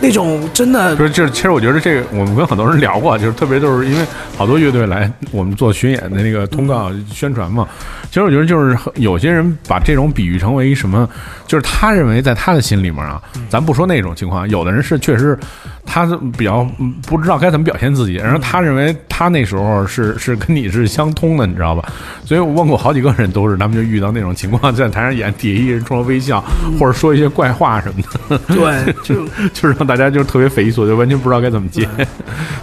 [0.00, 4.04] 那种真的不是，就是其实我觉得这个，我们跟很多人聊过，就是特别就是因为
[4.36, 7.66] 好多乐队来我们做巡演的那个通告宣传嘛。
[8.08, 11.08] 其实我觉得就是有些人把这种比喻成为一什么，
[11.46, 15.38] 就是他认为在他的心里面啊，咱不说那种情况，有的人是确实
[15.86, 21.90] 他他是比较嗯不知道该怎么表现自己，然后他认为他那时候是 是跟你是相通的，你知道吧？
[22.24, 26.42] 所以我问过好几个人，都是他们就遇到那种情况，在台上演，底下一人冲着微笑，
[26.78, 31.88] 或者说一些怪话什么的，对， 就就是让大家就特别匪夷所思，完全不知道该怎么接。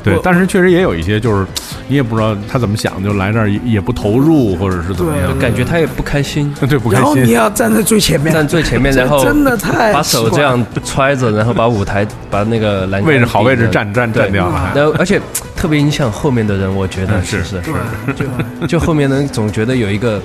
[0.04, 1.46] 对， 但是确实也有一些就是
[1.88, 7.34] 你也不知道他怎么想，就来这儿也也不投入，或者是怎么样，感觉他也不开心，对不开然后你。
[7.34, 15.22] 要站在最前面，站最前面，然后真的太把手这样揣着，然后把舞台把那个栏杆位置好位置顶着站站站掉了，还然后而且
[15.56, 17.74] 特别影响后面的人，我觉得是是是，
[18.14, 20.22] 就就后面人总觉得有一个。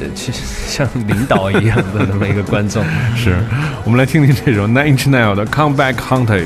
[0.00, 2.82] 呃，其实 像领导一样的那么一个观众，
[3.14, 3.36] 是。
[3.84, 6.44] 我们来听听这首 Nine Inch Nails 的《Come Back Haunted》。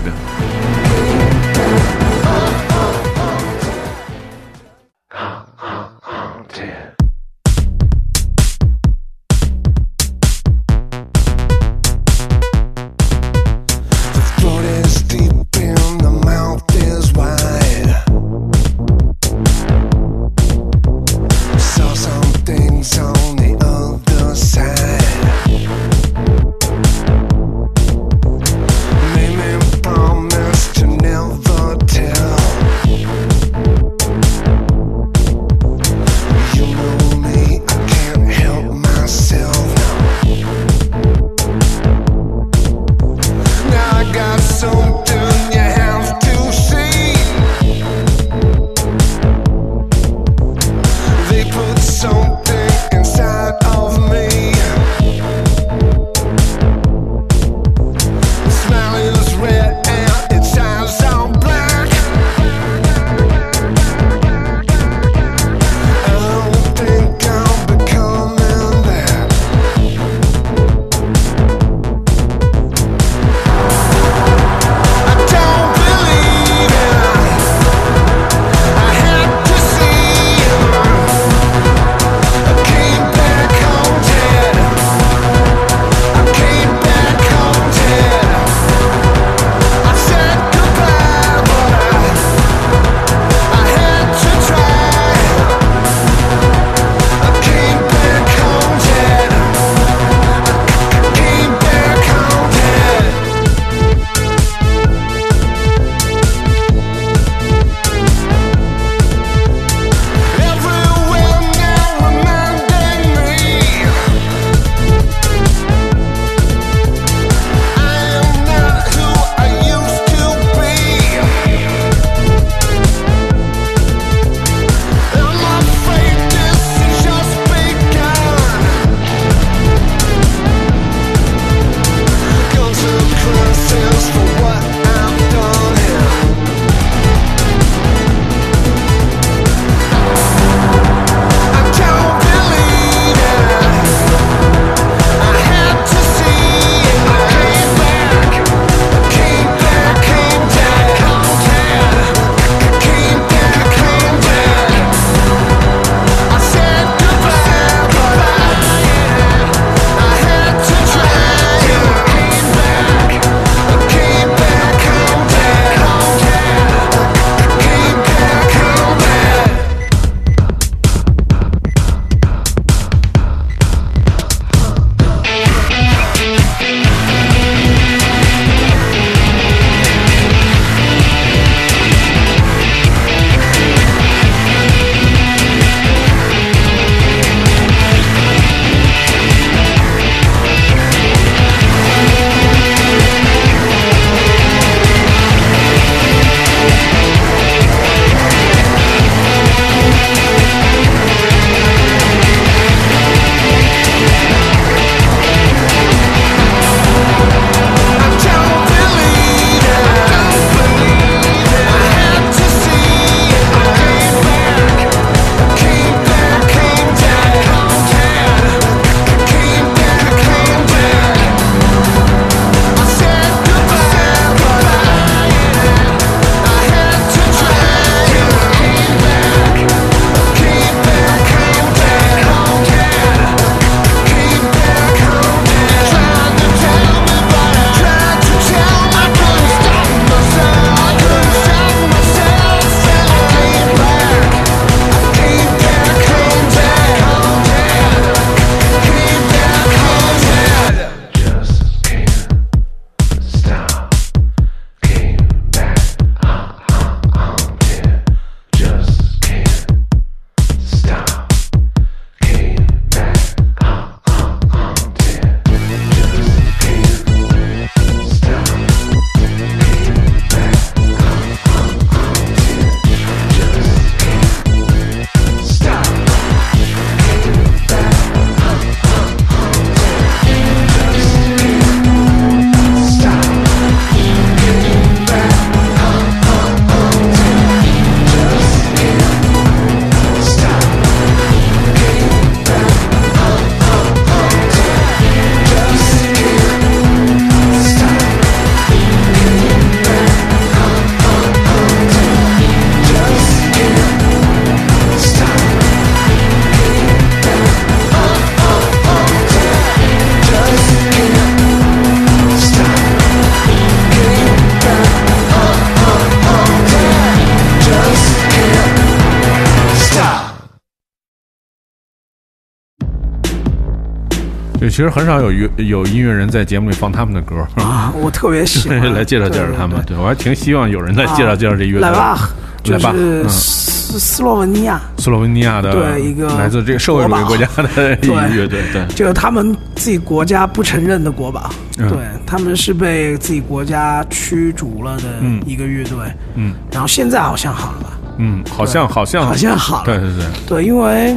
[324.77, 328.79] 其实很少有乐有音乐人在节目里放他们的歌，啊，我特别喜欢。
[328.93, 329.83] 来介绍介绍他们。
[329.87, 331.81] 对我还挺希望有人来介绍介绍这乐队。
[331.81, 332.29] 来吧。
[332.63, 333.29] 就莱巴是嗯。
[333.31, 341.49] 斯斯洛文尼亚，斯洛文尼亚的对一个来自这个社会主义国家的一个乐队，对，就是他们自己国家不承认的国宝，
[341.79, 341.89] 嗯。
[341.89, 345.97] 对他们是被自己国家驱逐了的嗯一个乐队，
[346.35, 346.55] 嗯。
[346.71, 347.99] 然后现在好像好了吧？
[348.19, 349.27] 嗯，好像好像。
[349.27, 349.85] 好像好了。
[349.87, 351.17] 对对对，对，因为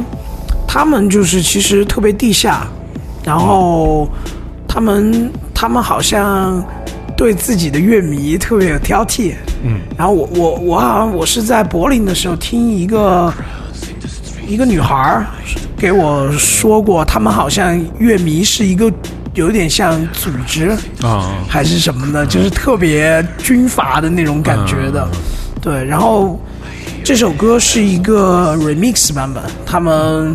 [0.66, 2.66] 他们就是其实特别地下，
[3.24, 4.08] 然后
[4.66, 6.62] 他们他们好像
[7.16, 9.34] 对自己的乐迷特别有挑剔。
[9.62, 13.32] 嗯，然后我我我好像我是在柏林的时候听一个
[14.46, 15.26] 一个女孩儿
[15.76, 18.90] 给我说过，他们好像乐迷是一个
[19.34, 20.70] 有点像组织
[21.02, 25.06] 啊还是什么的，就是特别军阀的那种感觉的。
[25.60, 26.40] 对，然后
[27.04, 30.34] 这首歌是一个 remix 版本，他们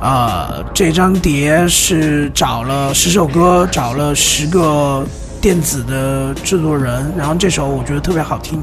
[0.00, 5.04] 呃这张碟是找了十首歌，找了十个
[5.40, 8.62] 电子的制作人，然后这首我觉得特别好听。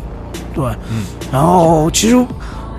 [0.53, 2.15] 对，嗯，然后其实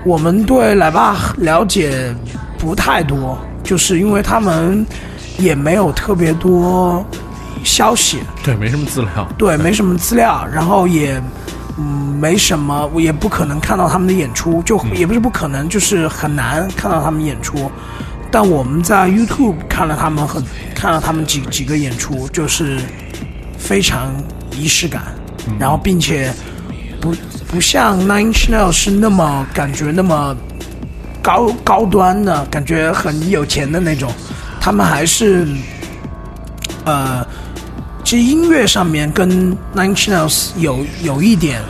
[0.05, 2.15] 我们对奶爸了解
[2.57, 4.85] 不太多，就是因为他们
[5.37, 7.05] 也没有特别多
[7.63, 11.21] 消息，对，没什么资料，对，没什么资料，然后也
[11.77, 11.83] 嗯
[12.17, 17.69] 没什么，我也不可能看到他们的演出，就也不是不可能，就是很难看到他们演出。
[18.37, 20.43] 但我们在 YouTube 看了他们很
[20.75, 22.77] 看了他们几几个演出，就是
[23.57, 24.13] 非常
[24.51, 25.03] 仪式感，
[25.57, 26.33] 然后并且
[26.99, 27.15] 不
[27.47, 30.35] 不像 Nine Inch Nails 是那么感觉那么
[31.21, 34.11] 高高端的感觉，很有钱的那种，
[34.59, 35.47] 他们还是
[36.83, 37.25] 呃，
[38.03, 41.61] 其实音乐上面跟 Nine Inch Nails 有有一点。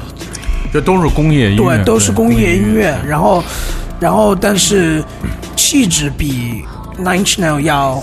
[0.73, 3.43] 这都是工业音乐，对，都是工业音乐乐，，然后，
[3.99, 5.03] 然后但是
[5.55, 6.63] 气质比
[6.99, 8.01] nine chanel 要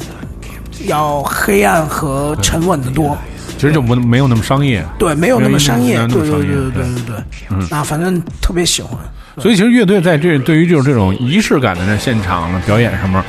[0.86, 3.16] 要黑暗和沉稳的多。
[3.58, 4.84] 其实就没没有那么商业。
[4.98, 7.16] 对没有那么商业对对对对对
[7.50, 7.64] 嗯。
[7.70, 8.98] 啊反正特别喜欢
[9.38, 13.22] 所以其实乐队在这对于就是这种仪式感的这现场的表演上面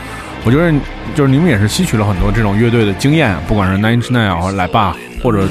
[0.44, 0.74] 我觉得
[1.16, 5.48] 就是你们也是吸取了很多这种乐队的经验不管是 nine chanel 或者来吧或者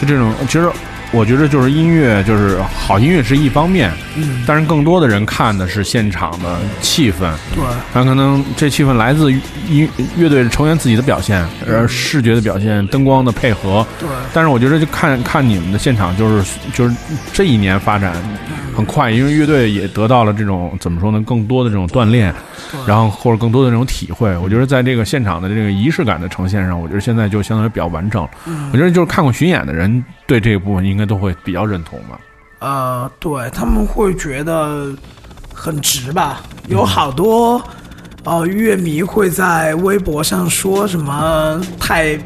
[0.00, 0.70] 就这种其实
[1.16, 7.64] 我觉得就是音乐，就是好音乐是一方面，嗯，但是更多的人看的是现场的气氛，对，
[7.94, 9.88] 他可能这气氛来自于音
[10.18, 16.94] 乐队成员自己的表现，而视觉的表现、灯光的配合，对，但是我觉得就看看你们的现场，就是就是
[17.32, 18.12] 这一年发展
[18.76, 22.32] 很快，因为乐队也得到了这种怎么说呢，更多的这种锻炼，
[22.86, 24.36] 然后或者更多的这种体会。
[24.36, 28.30] 我觉得在这个现场的这个仪式感的呈现上，我觉得现在就相当于比较完整了。
[28.72, 32.20] 我觉得就是看过巡演的人对这个部分应该都会比较认同吧。
[32.58, 34.94] 呃，对他们会觉得
[35.54, 36.42] 很值吧？
[36.68, 37.62] 有好多
[38.24, 42.18] 呃乐迷会在微博上说什么太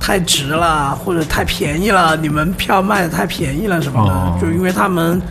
[0.00, 5.22] 太值了，或者太便宜了，你们票卖的太便宜了什么的，哦就因为他们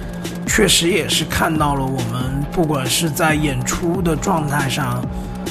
[0.46, 5.04] 确实也是看到了我们不管是在演出的状态上，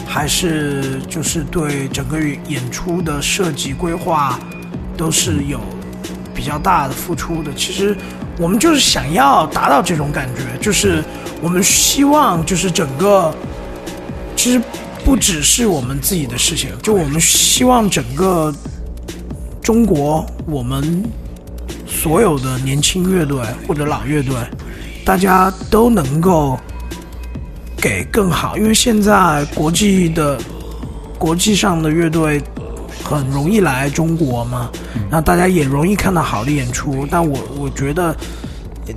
[0.07, 4.39] 还是就是对整个演出的设计规划，
[4.97, 5.61] 都是有
[6.35, 7.53] 比较大的付出的。
[7.55, 7.97] 其实
[8.39, 11.03] 我们就是想要达到这种感觉，就是
[11.41, 13.35] 我们希望就是整个，
[14.37, 14.61] 其实
[15.05, 18.55] 不只是我们自己的事情，就我们希望整个
[19.61, 21.03] 中国我们
[21.87, 24.35] 所有的年轻乐队或者老乐队，
[25.05, 26.59] 大家都能够
[27.77, 30.39] 给更好，因为现在国际的
[31.19, 32.41] 国际上的乐队
[33.03, 34.71] 很容易来中国嘛，
[35.11, 37.07] 然后大家也容易看到好的演出。
[37.11, 38.17] 但我我觉得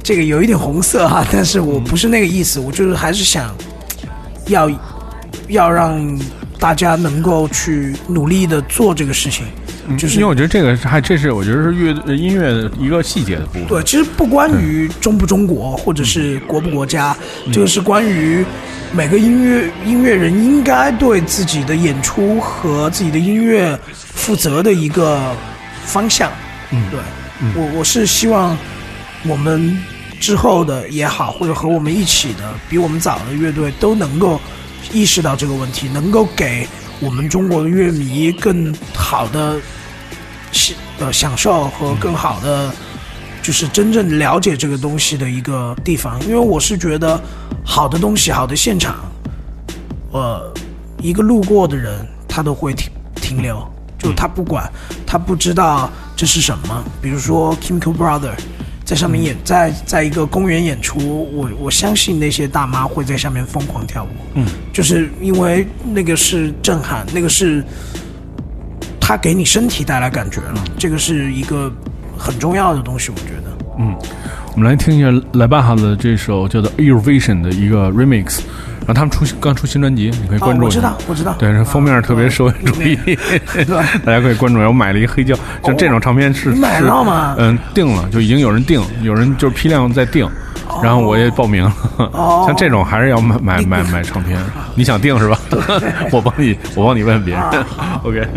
[0.03, 3.55] 这个有一点红色哈，但是我不是那个意思，我就是还是想
[4.47, 4.69] 要
[5.47, 6.19] 要让
[6.59, 9.45] 大家能够去努力的做这个事情，
[9.97, 13.67] 就是因为我觉得这个是还这是我觉得是乐音乐的一个细节的部分。
[13.67, 17.15] 对，其实不关于中不中国，或者是国不国家，
[17.53, 18.43] 这个是关于
[18.91, 23.77] 每个音乐音乐人应该对自己的演出和自己的音乐
[24.13, 25.35] 负责的一个
[25.85, 26.31] 方向。
[26.71, 26.99] 嗯对，
[27.55, 28.57] 我我是希望
[29.27, 29.77] 我们
[30.19, 34.41] 之后的也好，或者和我们一起的比我们早的乐队都能够
[34.91, 36.67] 意识到这个问题，能够给
[36.99, 39.59] 我们中国的乐迷更好的
[40.51, 42.73] 享呃享受和更好的
[43.41, 46.19] 就是真正了解这个东西的一个地方。
[46.25, 47.19] 因为我是觉得
[47.65, 48.95] 好的东西、好的现场，
[50.11, 50.53] 呃，
[50.99, 53.65] 一个路过的人他都会停停留，
[53.97, 54.71] 就他不管
[55.05, 58.33] 他不知道这是什么，比如说 Kimco Brother。
[58.85, 61.27] 在上面演，在在一个公园演出。
[61.33, 64.09] 我我相信那些大妈会在下面疯狂跳舞。
[64.35, 67.63] 嗯，就是因为那个是震撼，那个是
[69.01, 70.63] 他给你身体带来感觉了。
[70.77, 71.73] 这个是一个
[72.15, 73.57] 很重要的东西，我觉得。
[73.79, 73.93] 嗯，
[74.53, 78.39] 我们来听一下莱巴哈的这首叫做 ERO VISION 的一个 REMIX。
[78.85, 80.77] 然后他们出刚出新专辑，你可以关注一下。
[80.77, 81.33] 我知道，我知道。
[81.39, 83.65] 对，封面特别受人注意，对，
[84.05, 84.67] 大家可以关注一下。
[84.67, 87.35] 我买了一个黑胶，就这种唱片是、你、买了吗？
[87.37, 90.29] 嗯，定了，就已经有人定，有人就是批量在定。
[90.83, 91.73] 然后我也报名了，
[92.45, 94.37] 像这种还是要买买买买唱片，
[94.75, 95.39] 你想定是吧？
[96.11, 97.43] 我帮你，我帮你问别人
[98.03, 98.27] ，OK。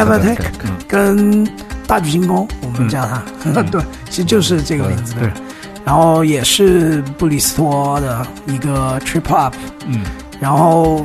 [0.00, 0.70] 啊 Massive，Massive Attack 嗯。
[0.88, 1.48] 跟
[1.86, 3.22] 大举进攻，我们叫它，
[3.70, 5.14] 对，其实就是这个名字。
[5.14, 5.30] 对，
[5.84, 9.52] 然后也是布里斯托的一个 trip hop，
[9.86, 10.02] 嗯，
[10.38, 11.04] 然后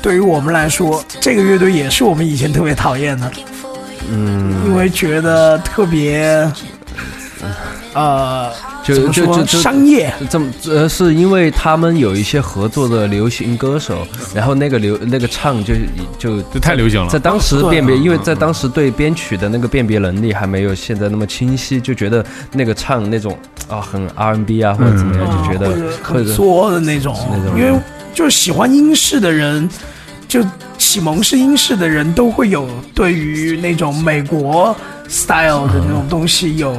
[0.00, 3.30] 对于我们来说，这个乐队也是我们以前特别讨厌的，
[4.08, 6.50] 嗯，因为觉得特别，
[7.94, 8.52] 呃，
[8.94, 15.74] 就就就就商业，这么呃，是因为他们有一些合作的流行歌手，然后那个流那个唱就
[16.18, 17.08] 就就太流行了。
[17.10, 23.36] 在当时辨别，嗯因为在当时对编曲的那个辨别能力还没有现在那么清晰，就觉得那个唱那种
[23.68, 27.58] 啊很 R&B 啊或者怎么样，嗯就觉得很作的那种，那种。
[27.58, 27.78] 因为
[28.14, 29.68] 就是喜欢英式的人，
[30.26, 30.40] 就
[30.78, 34.74] 启蒙是英式的人都会有对于那种美国
[35.08, 36.72] style 的那种东西有，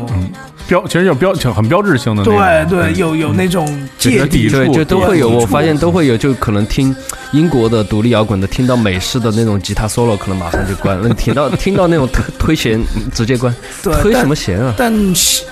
[0.69, 2.37] 标，其实有标很标志性的那种，
[2.69, 3.65] 对对，有有那种
[3.97, 6.95] 芥蒂，对，就都会有，我发现都会有，就可能听
[7.31, 13.53] 英国的独立摇滚的，听到美式的那种吉他 solo，可能马上就关了；听到听到那种推推弦，嗯直接关。
[13.81, 14.75] 对推但什么弦啊？
[14.77, 14.93] 但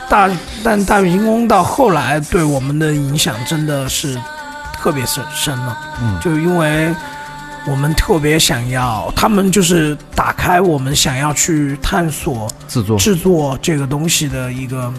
[0.08, 0.30] 大
[0.64, 4.16] 但大明宫到后来对我们的影响真的是
[4.80, 6.94] 特别深深了，嗯就因为
[7.70, 14.94] 我们特别想要，他们就是打开我们想要去探索制作制作这个东西的一个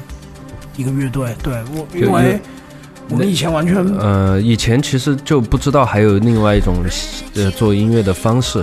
[0.77, 1.35] 一个乐队。
[1.43, 2.39] 对我，因为
[3.09, 6.85] 我们以前完全呃，以前其实就不知道还有另外一种
[7.35, 8.63] 呃做音乐的方式，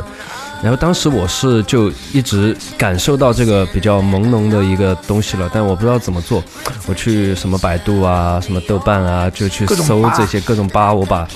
[0.62, 6.44] 然后当时我是就一直感受到这个比较朦胧的一个东西了，但我不知道怎么做。
[6.88, 11.28] 我去什么百度啊，什么豆瓣啊，就去搜这些各种吧，我把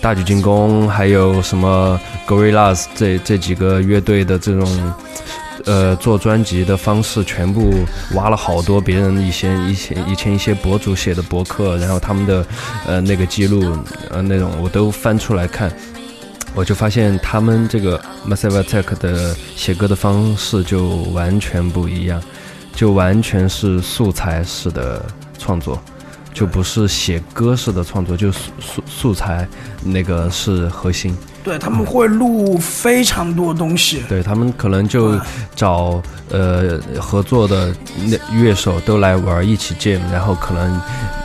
[0.00, 4.94] 大举进攻还有什么 Gorillaz 这这几个乐队的这种。
[5.66, 7.84] 呃，做专辑的方式全部
[8.14, 12.46] 挖了好多别人以前以前以前一些博主写的博客，然后他们的
[12.86, 13.76] 呃那个记录
[14.08, 15.70] 呃那种我都翻出来看，
[16.54, 22.20] 我就发现他们这个 Massive Attack 的写歌的方式就完全不一样，
[22.74, 25.04] 就完全是素材式的
[25.38, 25.80] 创作，
[26.32, 29.46] 就不是写歌式的创作，就素素素材
[29.84, 31.16] 那个是核心。
[31.44, 34.02] 对他们会录非常多东西。
[34.08, 35.18] 对他们可能就
[35.54, 40.80] 找呃合作的那乐手都来玩一起 jam，然后可能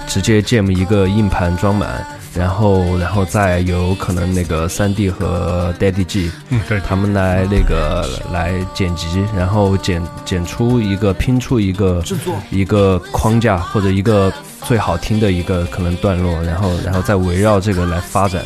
[0.07, 14.33] 直接 jam 一个硬盘装满，然后然后再有可能那个三 D 和 Daddy G 嗯，对，他们来那个来剪辑，然后剪剪出一个拼出一个制作一个框架或者一个
[14.63, 18.43] 最好听的一个可能段落，然后然后再围绕这个来发展。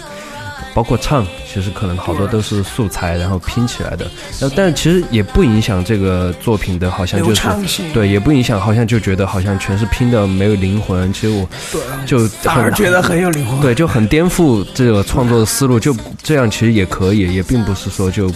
[0.74, 4.06] 包括唱，其实可能好多都是素材，然后拼起来的。
[4.40, 11.12] 然后，但其实也不影响这个作品的，好像就是对，也不影响，好像就觉得好像全是拼的，没有灵魂。
[11.12, 13.60] 其实我对，就很反而觉得很有灵魂。
[13.60, 15.80] 对，就很颠覆这个创作的思路。
[15.80, 18.32] 就这样，其实也可以，也并不是说就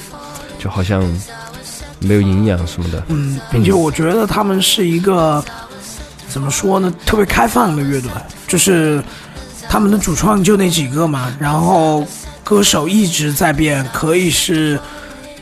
[0.57, 1.03] 就好像
[1.99, 3.03] 没有营养什么的。
[3.09, 5.43] 嗯，并且我觉得他们是一个
[6.27, 8.09] 怎么说呢，特别开放的乐队，
[8.47, 9.03] 就是
[9.69, 12.05] 他们的主创就那几个嘛，然后
[12.51, 14.77] 歌手一直在变，可以是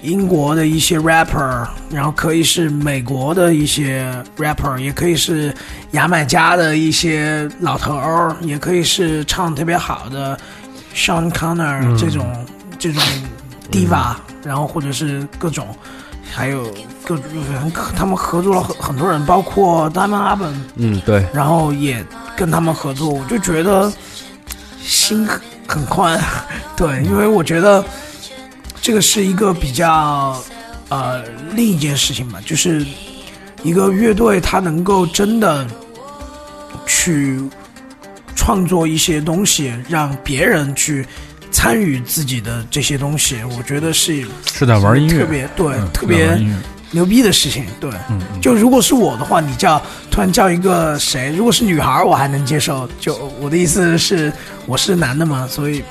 [0.04, 5.52] 英国的一些 rapper，然后可以是美国的一些 rapper，也可以是
[5.90, 10.38] 牙买加的一些老头儿，也可以是唱特别好的
[10.94, 12.46] Sean Connor、这种
[12.78, 13.02] 这种
[13.72, 14.14] diva，、
[14.44, 15.68] 然后或者是各种。
[16.32, 16.72] 还有
[17.04, 22.06] 各种人，他们合作了很很多人，包括 Diamond Albarn，嗯，对，然后也
[22.38, 23.92] 跟他们合作，我就觉得
[24.82, 26.20] 心很很宽，
[26.76, 27.84] 对，因为我觉得
[28.82, 30.42] 这个是一个比较
[30.90, 31.24] 呃
[31.54, 32.86] 另一件事情吧，就是
[33.64, 35.68] 一个乐队它能够真的
[36.86, 37.40] 去
[38.36, 41.06] 创作一些东西，让别人去
[41.52, 46.40] 参与自己的这些东西，我觉得是是在玩音乐，特别对、嗯特别
[46.92, 47.90] 牛逼的事情，对。
[48.10, 52.90] 嗯嗯就如果是我的话，你叫突然叫一个谁，如果是女孩，我还能接受。
[53.00, 54.32] 就我的意思是，
[54.66, 55.84] 我是男的嘛，所以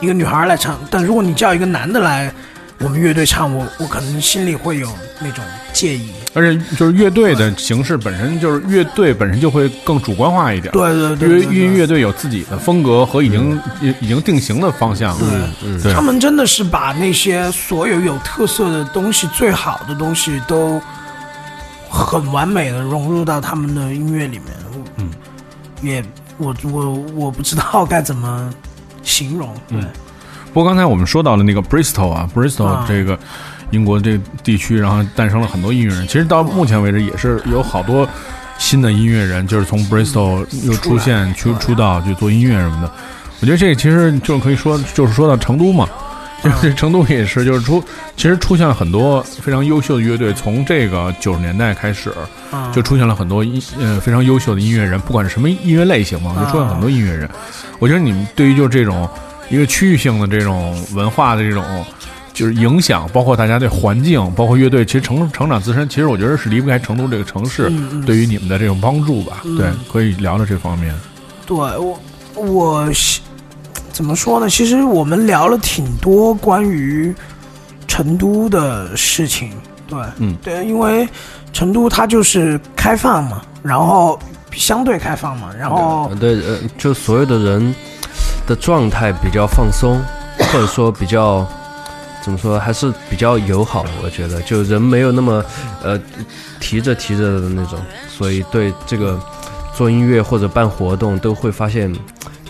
[0.00, 0.78] 一个女孩来唱。
[0.90, 2.32] 但如果你叫一个男的来
[2.80, 4.88] 我们乐队唱，我我可能心里会有
[5.20, 6.10] 那种介意。
[6.34, 15.92] 而且就是乐队的形式本身就是乐队本身就会更主观化一点，对对对因为对对因为乐队有自己的风格和已经已已经定型的方向，嗯嗯，对。
[15.94, 20.82] 他，们真的是把那些所有有特色的东西、最好的东西都
[21.88, 24.48] 很完美的融入到他们的音乐里面。
[24.96, 25.10] 嗯，
[25.82, 26.04] 也
[26.36, 28.52] 我我我不知道该怎么
[29.04, 29.54] 形容。
[29.68, 29.80] 对，
[30.54, 33.18] 不过刚才我们说到了那个 Bristol 啊，Bristol 啊这个
[33.70, 36.06] 英国这个地区，然后诞生了很多音乐人。
[36.06, 38.08] 其实到目前为止也是有好多
[38.56, 42.90] 新的音乐人，就是从 Bristol 又出现出出道去做音乐什么的。
[43.40, 45.88] 我觉得这个其实就可以说，就是说到成都嘛，
[46.40, 47.82] 就是成都也是，就是出
[48.16, 52.12] 其实出现了很多非常优秀的乐队，从这个九十年代开始，
[52.52, 57.28] 啊就出现了很多音呃非常优秀的音乐人，不管是什么音乐类型嘛，就出现很多音乐人。
[57.80, 59.06] 我觉得你们对于就这种
[59.48, 61.62] 一个区域性的这种文化的这种
[62.32, 67.70] 就是影响，包括大家对环境，包括乐队，其实成成长自身，其实我觉得是离不开成都这个城市
[68.04, 69.42] 对于你们的这种帮助吧。
[69.56, 70.94] 对，可以聊聊这方面。
[71.46, 72.00] 对我
[72.34, 73.20] 我是
[73.92, 74.50] 怎么说呢？
[74.50, 77.14] 其实我们聊了挺多关于
[77.86, 79.50] 成都的事情。
[79.86, 81.06] 对，嗯对，因为
[81.52, 84.18] 成都它就是开放嘛，然后
[84.52, 87.74] 相对开放嘛，然后呃对，呃，就所有的人
[88.46, 90.00] 的状态比较放松，
[90.52, 91.46] 或者说比较
[92.22, 93.84] 怎么说，还是比较友好。
[94.02, 95.44] 我觉得，就人没有那么
[95.82, 96.00] 呃
[96.60, 99.20] 提着提着的那种，所以对这个
[99.74, 101.94] 做音乐或者办活动都会发现，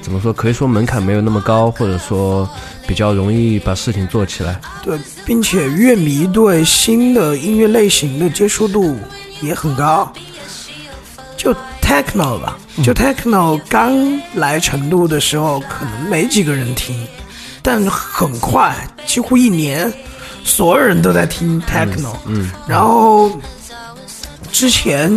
[0.00, 2.48] 怎么说，可以说门槛没有那么高，或者说
[2.86, 4.60] 比较容易把事情做起来。
[4.82, 8.96] 对，并且乐迷对新的音乐类型的接受度
[9.40, 10.12] 也很高。
[11.36, 11.54] 就
[11.94, 13.94] techno 吧，就 techno 刚
[14.34, 17.06] 来成都的时候，可能没几个人听，
[17.62, 18.74] 但很快，
[19.06, 19.92] 几乎一年，
[20.42, 22.16] 所有人都在听 techno。
[22.26, 23.30] 嗯，然后
[24.50, 25.08] 之前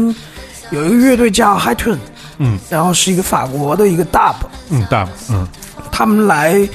[0.70, 1.98] 有一个乐队叫 High Tune，
[2.38, 4.36] 嗯，然后是一个法国的一个 dub，
[4.70, 5.48] 嗯，大嗯。
[5.92, 6.68] 他们来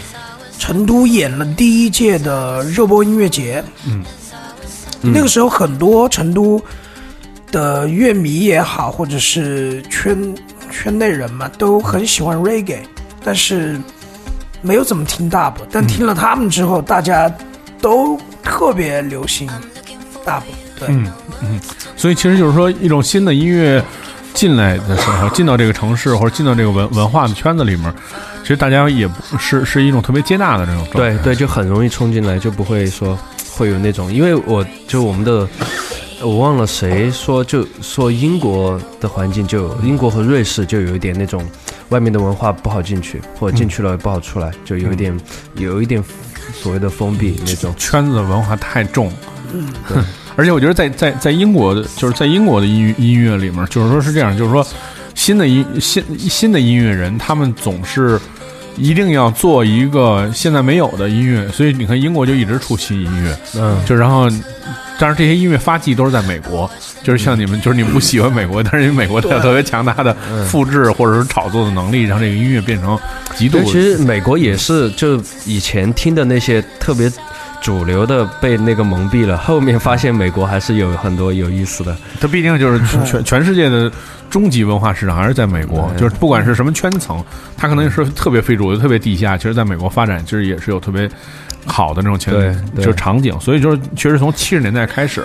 [0.58, 3.62] 成都演了第一届的热播音乐节。
[3.86, 4.04] 嗯，
[5.00, 6.60] 那个时候很多成都
[7.52, 10.34] 的乐迷也好，或者是圈
[10.72, 12.80] 圈内人嘛，都很喜欢 reggae，
[13.22, 13.78] 但是
[14.60, 15.52] 没有怎么听 dub。
[15.70, 17.32] 但听了他们之后，大家
[17.80, 19.48] 都特别流行
[20.26, 20.42] dub。
[20.80, 21.06] 对，嗯
[21.42, 21.60] 嗯，
[21.96, 23.80] 所以其实就是说，一种新的音乐
[24.34, 27.94] 进来的时候，进到这个城市或者进到这个文文化的圈子里面，
[28.42, 31.16] 其实大家也不是是一种特别接纳的这种状态。
[31.18, 33.16] 对对，就很容易冲进来，就不会说
[33.54, 35.46] 会有那种，因为我就我们的，
[36.24, 41.44] 我忘了谁说，就说英国的环境就有英国和瑞士就有一点那种
[41.88, 45.18] 外面的文化不好进去，或者进去了也不好出来，就有一点
[45.56, 46.02] 有一点
[46.54, 47.74] 所谓的封闭那种。
[47.76, 49.12] 圈子的文化太重。
[49.52, 50.02] 嗯，对。
[50.36, 54.66] 而且我觉得在在在英国的，就是在英国的音乐音乐里面，就是说是这样，就是说
[55.14, 58.20] 新的音新新的音乐人，他们总是
[58.76, 64.30] 一定要做一个现在没有的音乐，所以你看英国就一直出新音乐，嗯，就然后。
[65.02, 66.70] 当然，这些音乐发迹都是在美国，
[67.02, 70.16] 就是像你们，就是你们不喜欢美国，但是因为美国它有特别强大的
[70.46, 72.96] 复制或者是炒作的能力，让这个音乐变成
[73.34, 77.10] 极度，其实美国也是，就以前听的那些特别
[77.60, 81.96] 主流的被那个蒙蔽了，后面发现美国还是有很多有意思的。
[82.20, 83.90] 它毕竟就是全全 全世界的
[84.30, 87.20] 终极文化市场还是在美国，就是不管是什么圈层，
[87.56, 91.10] 它可能是特别非主流、特别地下，其实在美国发展其实也是有特别
[91.66, 95.24] 好的那种前对对就是场景，所以就是确实从七十年代开始，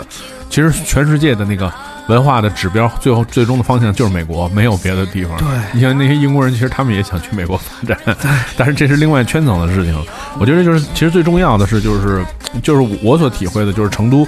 [0.49, 1.71] 其实全世界的那个
[2.07, 5.37] 文化的指标，最后最终的方向就是美国，没有别的地方。
[5.37, 7.97] 对你像那些英国人，其实他们也想去美国发展，
[8.55, 9.95] 但是这是另外圈层的事情。
[10.39, 12.23] 我觉得就是其实最重要的是，就是
[12.61, 14.19] 就是我所体会的，就是成都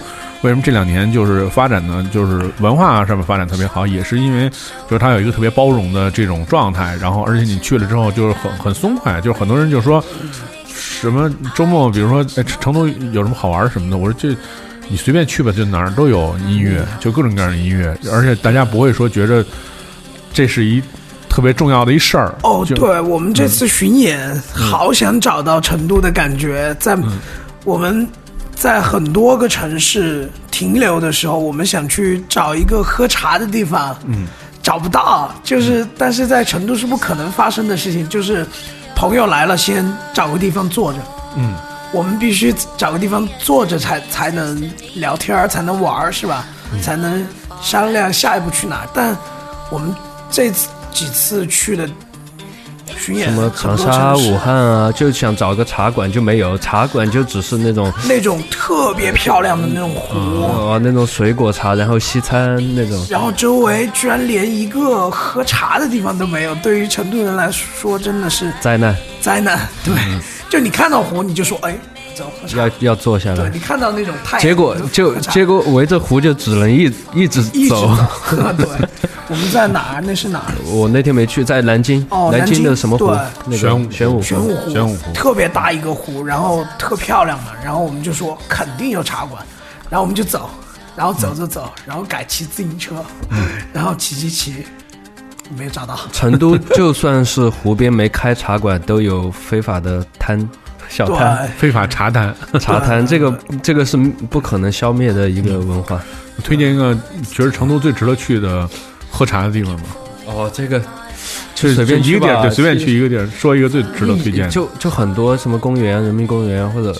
[0.41, 2.07] 为什么这两年就是发展呢？
[2.11, 10.03] 就是文化上面发展特别好，也是因为就是它有一个特别包容的这种状态，然后而且你去了之后就是很很松快，就是很多人就说
[10.99, 14.35] 什么周末，比如说哎成都有什么好玩什么的，我说这。
[14.91, 19.45] 你随便去吧，就哪儿都有音乐，就各种各样的音乐，而且大家不会说觉着
[20.33, 20.81] 这是一
[21.29, 22.33] 特别重要的一事儿。
[22.41, 26.75] 哦，对，我们这次巡演，好想找到成都的感觉。
[26.79, 26.97] 在
[27.65, 28.07] 我们
[28.55, 34.25] 在很多个城市停留的时候，我们想去找一个喝茶的地方，嗯，
[34.63, 38.43] 找不到，就是但是在成都是不可能发生的事情，就是
[38.99, 40.99] 朋友来了，先找个地方坐着，
[41.37, 41.53] 嗯，
[41.93, 46.45] 我们必须找个地方坐着才才能聊天儿，才能玩儿，是吧？
[46.83, 47.25] 才能
[47.61, 48.89] 商量下一步去哪儿。
[48.93, 49.15] 但
[49.71, 49.95] 我们
[50.29, 51.89] 这次几次去的
[52.97, 63.05] 巡演，什么长沙、武汉啊，就想找个茶馆就没有，茶馆就只是那种那种特别漂亮的那种湖，哦那种水果茶，然后西餐那种。
[63.09, 69.67] 然后周围居然连一个喝茶的地方都没有，对于成都人来说真的是灾难，灾难。
[69.83, 69.93] 对，
[70.49, 71.77] 就你看到湖，你就说，哎，
[72.19, 77.87] 走要要坐下来对你，看到那种太阳，结果就结果围着湖就只能一 一直一直走。
[77.87, 78.09] 啊
[78.57, 78.67] 对，
[79.29, 80.01] 我们在哪儿？
[80.01, 80.53] 那是哪儿？
[80.71, 83.07] 我那天没去，在南京，哦南京的什么湖？
[83.45, 89.41] 那个玄武玄武玄武湖，玄武湖特别大一个湖，然后特漂亮嘛，然后我们就说肯定有茶馆，
[89.89, 90.49] 然后我们就走，
[90.95, 92.95] 然后走着走，然后改骑自行车，
[93.71, 94.65] 然后骑骑骑，
[95.55, 95.97] 没有找到。
[96.11, 100.47] 成都就算是湖边没开茶馆，都有非法的摊
[100.89, 102.35] 小摊，非法茶摊。
[102.59, 106.01] 茶摊，这个这个是不可能消灭的一个文化。
[106.35, 106.97] 我推荐一个
[107.31, 108.67] 觉得成都最值得去的
[109.09, 109.83] 喝茶的地方吧，
[110.25, 110.81] 哦，这个
[111.53, 114.49] 就随便一个地儿，去吧对，随便去一个地儿，说一个最值得推荐。
[114.49, 116.95] 就就很多什么公园、人民公园或者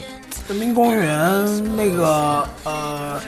[0.47, 3.19] 人民公园那个呃，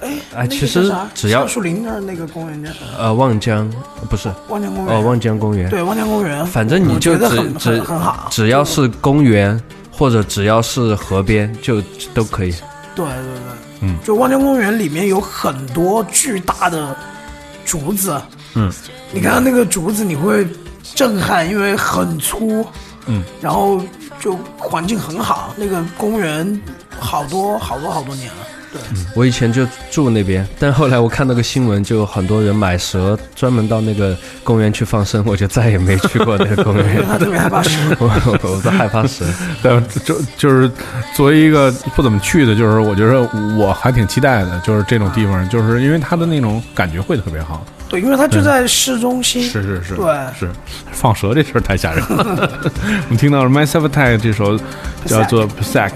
[0.00, 2.76] 哎，哎其实只要树林那儿那个公园叫啥？
[2.98, 3.70] 呃望江
[4.08, 4.96] 不是望江公园。
[4.96, 8.28] 哦望江公园，对望江公园，反正你就只只很很好。
[8.30, 9.60] 只要是公园
[9.96, 11.80] 或者只要是河边就
[12.12, 12.50] 都可以。
[12.94, 13.42] 对对对，
[13.80, 16.96] 嗯，就望江公园里面有很多巨大的
[17.64, 18.20] 竹子，
[18.54, 18.72] 嗯，
[19.12, 20.46] 你看到那个竹子你会
[20.94, 22.64] 震撼，因为很粗，
[23.06, 23.80] 嗯，然后
[24.20, 26.60] 就环境很好，那个公园
[26.98, 28.63] 好多好多好多年了，对，
[29.14, 37.04] 我以前就住那边，但后来我看到个新闻，就很多人买蛇，专门到那个公园去放生，我就再也没去过那个公园。
[37.06, 37.70] 他特别害怕蛇。
[37.98, 39.24] 我我我都害怕蛇。
[39.62, 40.70] 但就就是
[41.14, 43.20] 作为一个不怎么去的，就是我觉得
[43.56, 47.64] 我还挺期待的，就是这种地方，就是因为它的那种感觉会特别好。
[47.88, 50.06] 对，因为它就在市中心，是是是，对
[50.38, 50.50] 是
[50.90, 52.50] 放蛇这事儿太吓人了。
[52.72, 54.58] 我们听到了 Massive Attack 这首
[55.06, 55.92] 叫做 Psac。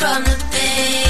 [0.00, 1.09] From the pain.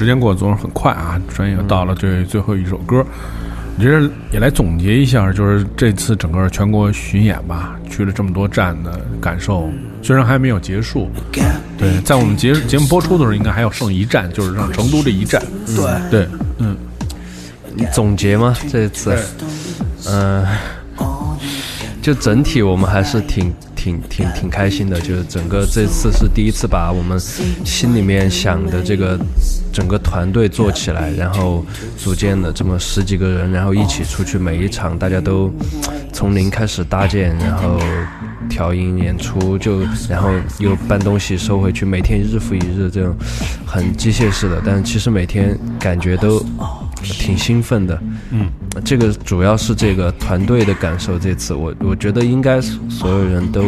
[0.00, 3.04] 时间过得总是很快啊，转眼又到了这最后一首歌。
[3.76, 9.68] 你觉得也来总结一下，就是这次整个全国巡演吧，去了这么多站的感受，
[10.00, 11.10] 虽然还没有结束，
[11.76, 15.42] 对，在我们节节目播出的时候，应该还有剩一站，就是让成都这一站。
[15.66, 16.74] 对，对，嗯，
[17.92, 18.56] 总结吗？
[18.72, 19.14] 这次，
[20.06, 20.46] 嗯、
[22.00, 29.18] 就整体我们还是挺挺挺挺开心的，就是整个这次是第一次把我们心里面想的这个
[29.72, 31.64] 整个团队做起来，然后
[31.96, 35.52] 组建了这么十几个人，然后一起出去，每一场大家都
[36.12, 37.78] 从零开始搭建，然后
[38.48, 43.14] 调音演出，就然后又搬东西收回去，每天日复一日这种
[43.64, 46.44] 很机械式的，但是其实每天感觉都
[47.02, 48.02] 挺兴奋的。
[48.30, 48.50] 嗯，
[48.84, 51.18] 这个主要是这个团队的感受。
[51.18, 53.62] 这次我我觉得应该所有人都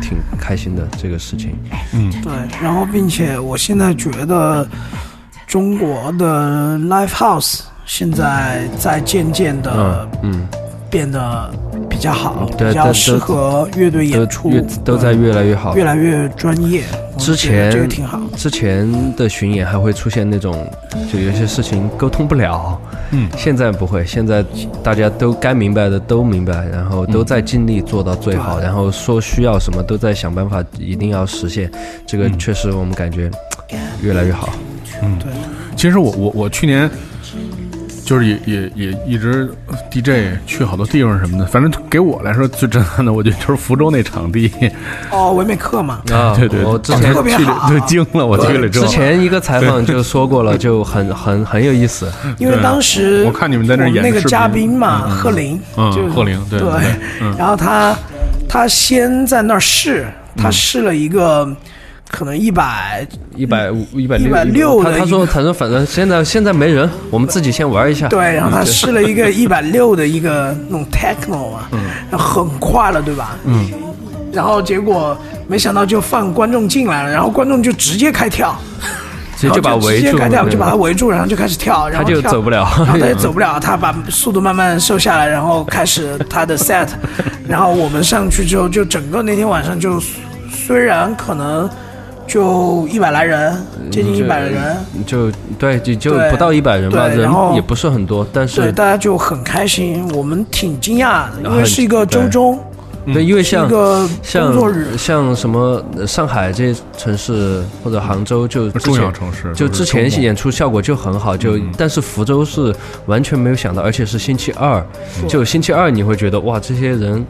[0.00, 1.56] 挺开心的这个事情。
[1.92, 4.68] 嗯对，然后并且我现在觉得
[5.52, 10.48] 中国的 live house 现在在渐渐的嗯，
[10.88, 11.50] 变得
[11.90, 15.76] 比较好，比较适合乐队演出越，都在越来越好。
[15.76, 16.82] 越来越专业。
[17.18, 18.18] 之前这个前挺好。
[18.34, 20.66] 之前的巡演还会出现那种，
[21.12, 22.80] 就有些事情沟通不了。
[23.10, 24.42] 嗯现在不会，现在
[24.82, 31.70] 大家都该明白的都明白，然后都在尽力做到最好，然后说需要什么都在想办法，一定要实现。
[32.06, 33.30] 这个确实我们感觉
[34.00, 34.48] 越来越好。
[35.76, 36.88] 其实我我我去年
[38.04, 39.48] 就是也也也一直
[39.90, 44.50] DJ 去好多地方什么的，反正给我来说最震撼的，我觉得就是福州那场地，
[45.10, 52.10] 哦，唯美克嘛，啊 对对，我之前特别去了好就惊了，我去了之后之，前一个采访就说过了，就很很很有意思。
[52.38, 56.68] 因为当时我看你们在那演那个嘉宾嘛，贺林，嗯就是贺林对对。
[57.38, 57.96] 然后他
[58.48, 60.06] 他先在那儿试，
[60.36, 61.48] 他试了一个
[62.12, 68.06] 可能一百一百五、一百160他他说，他说，反正现在现在没人，我们自己先玩一下。
[68.08, 71.68] 对，然后他试了一个一百六的一个那种 techno 啊，
[72.10, 73.36] 然后很快了，对吧？
[73.44, 73.68] 嗯。
[74.30, 75.16] 然后结果
[75.46, 78.56] 没想到就放观众进来了，然后观众就直接开跳，
[79.36, 82.66] 直接就把围住，直接开跳，就把他围住，然后就开始跳，然他就走不了。
[82.78, 86.88] 然后他也走不了，他把速度慢慢瘦下来，然后开始他的 set，
[87.46, 90.00] 然后我们上去之后，就整个那天晚上就
[90.50, 91.68] 虽然可能
[92.26, 93.54] 就一百来人，
[93.90, 94.76] 接近一百人，
[95.06, 102.58] 就对，就就不到一百人吧，人也不是很多，但对，是大家就很开心，我们挺惊讶的，因为是一个周对中。
[103.12, 104.96] 对，因为像是一个工作日。
[104.96, 112.72] 像像什么呃上海这些城市或者杭州就重要城市就之前演出效果就很好，就但是福州是
[113.06, 114.80] 完全没有想到，而且是星期二，
[115.26, 117.26] 就星期二你会觉得哇，这些人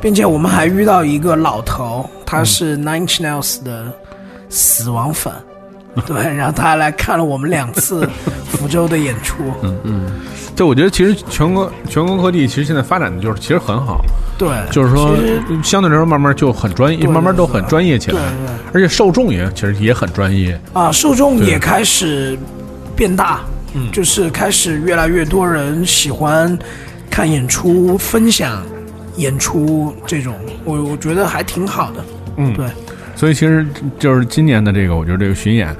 [0.00, 3.92] 并且我们还遇到一个老头，他是 Nine Inch Nails 的
[4.48, 5.32] 死亡粉，
[6.06, 8.08] 对，然后他还来看了我们两次
[8.50, 10.10] 福州的演出，嗯 嗯。
[10.54, 14.02] 就我觉得其实全国全国各地其实现在发展的就是其实很好，
[14.38, 15.14] 对，就是说
[15.62, 18.16] 相对来说慢慢就很专业，对慢慢都很专业起来。
[18.16, 22.38] 对对，而且受众也其实也很专业，啊，受众也开始
[22.96, 23.40] 变大，
[23.74, 26.58] 嗯，就是开始越来越多人喜欢
[27.10, 28.62] 看演出、分享
[29.16, 30.34] 演出这种，
[30.64, 32.04] 我我觉得还挺好的，
[32.36, 32.54] 嗯。
[32.54, 32.66] 对，
[33.14, 33.66] 所以其实
[33.98, 35.74] 就是今年的这个，我觉得这个巡演，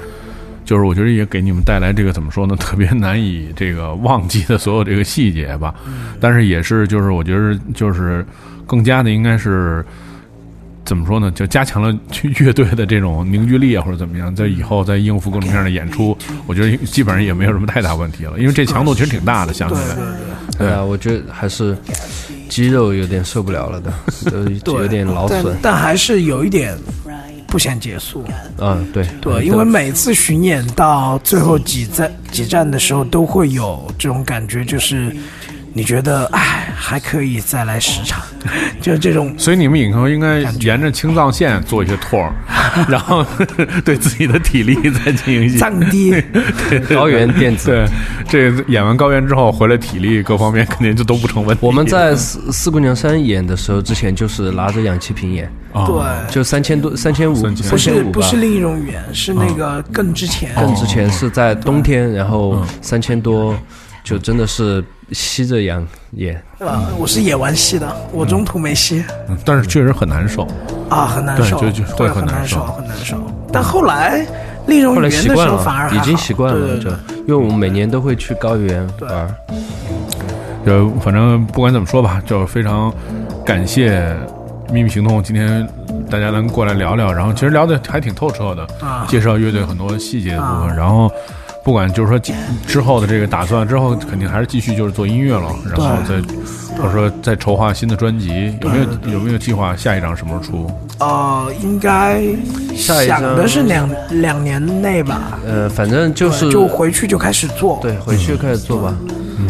[0.65, 5.73] 就是我觉得也给你们带来这个怎么说呢，特别难以这个忘记的所有这个细节吧。
[6.19, 8.25] 但是也是就是我觉得就是
[8.65, 9.85] 更加的应该是
[10.83, 11.95] 怎么说呢，就加强了
[12.39, 19.95] 乐队的这种凝聚力啊，或者怎么样，在以后在应付各种各样的演出，我觉得基本上也没有什么太大问题了，因为这强度其实挺大的，相对来。
[20.57, 21.77] 对啊，我觉得还是
[22.49, 23.93] 肌肉有点受不了了的，
[24.63, 25.57] 都有点劳损。
[25.61, 26.77] 但还是有一点
[27.47, 28.25] 不想结束，
[28.57, 29.07] 嗯，对。
[29.21, 35.15] 对，因为每次巡演到最后几站几站的时候，都会有这种感觉，就是
[35.77, 38.19] 你觉得哎还可以再来十场，
[38.81, 42.27] 就是这种所以你们以后应该沿着青藏线做一些 tour，
[42.89, 43.23] 然后
[43.85, 46.19] 对自己的体力再进行一些降低。
[46.89, 47.69] 高原电子。
[47.69, 47.87] 对，
[48.27, 51.63] 这个演完高原之后回来，体力各方面肯定就都不成问题。
[51.63, 58.37] 我们在四四姑娘山演的时候，之前就是拿着氧气瓶演，啊对，就三千多、三千五、三千不是不是。
[58.37, 60.55] 另一种语言，是那个更之前。
[60.55, 63.55] 更之前是在冬天，然后嗯三千多，
[64.03, 69.03] 就真的是吸着氧对吧，我是演完吸的，我中途没吸。
[69.29, 70.47] 嗯但是确实很难受。
[70.89, 73.17] 啊，很难受，对就就会会很，很难受很难受。
[73.51, 74.25] 但后来
[74.67, 76.93] 另一种后来语言的时习惯了，候反而还已经好习惯了，就对对。
[77.07, 79.35] 对因为我们每年都会去高原玩。
[80.65, 82.93] 就反正不管怎么说吧，就非常
[83.45, 84.15] 感谢
[84.71, 85.65] 秘密行动今天
[86.09, 89.05] 大家能过来聊聊，然后其实聊的还挺透彻的，啊。
[89.07, 91.09] 介绍乐队很多细节的部分，然后。
[91.67, 92.17] 不管就是说
[92.65, 96.15] 之后的这个打算，之后肯定还是继续就是做音乐了，然后再
[96.77, 100.71] 或者说再筹划新的专辑，有没有有没有计划下一张什么时候出？
[100.99, 102.21] 呃，应该
[102.73, 107.77] 下一张想的是两两年内吧，呃，反正就是就回去就开始做。
[107.81, 108.95] 对，回去开始做吧。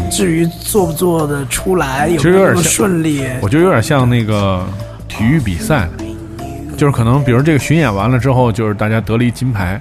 [0.09, 4.65] 至于做不做的出来，有其实没有那么顺利，我觉得有点像那个
[5.07, 5.87] 体育比赛，
[6.75, 9.79] 就是可能比如这个巡演完了之后，就是大家得了一金牌，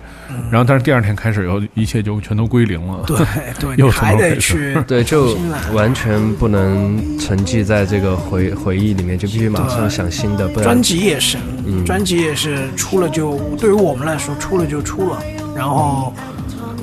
[0.50, 3.02] 然后但是第二天开始以后，一切就全都归零了。
[3.06, 3.16] 对
[3.60, 5.36] 对，又你还得从头开始去 对，就
[5.72, 11.84] 完全不能沉寂在这个回回忆里面，就必须马上想新的，不然专辑也是，嗯。
[11.84, 15.18] 专辑也是出了就，对于我们来说出了就出了，
[15.54, 16.12] 然后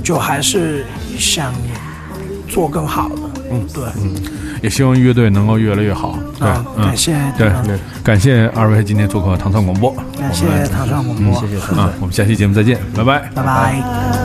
[0.04, 0.86] 就还是
[1.18, 1.54] 想
[2.48, 3.16] 做更好的。
[3.52, 4.16] 嗯，对，嗯。
[4.62, 6.18] 也希望乐队能够越来越好。
[6.40, 6.48] 对
[6.78, 9.94] 感，谢对嗯，感谢二位今天做客糖蒜广播，
[10.24, 13.30] 感谢我们唐山广播，谢谢三啊，我们下期节目再见，拜拜。
[13.36, 14.23] 拜拜。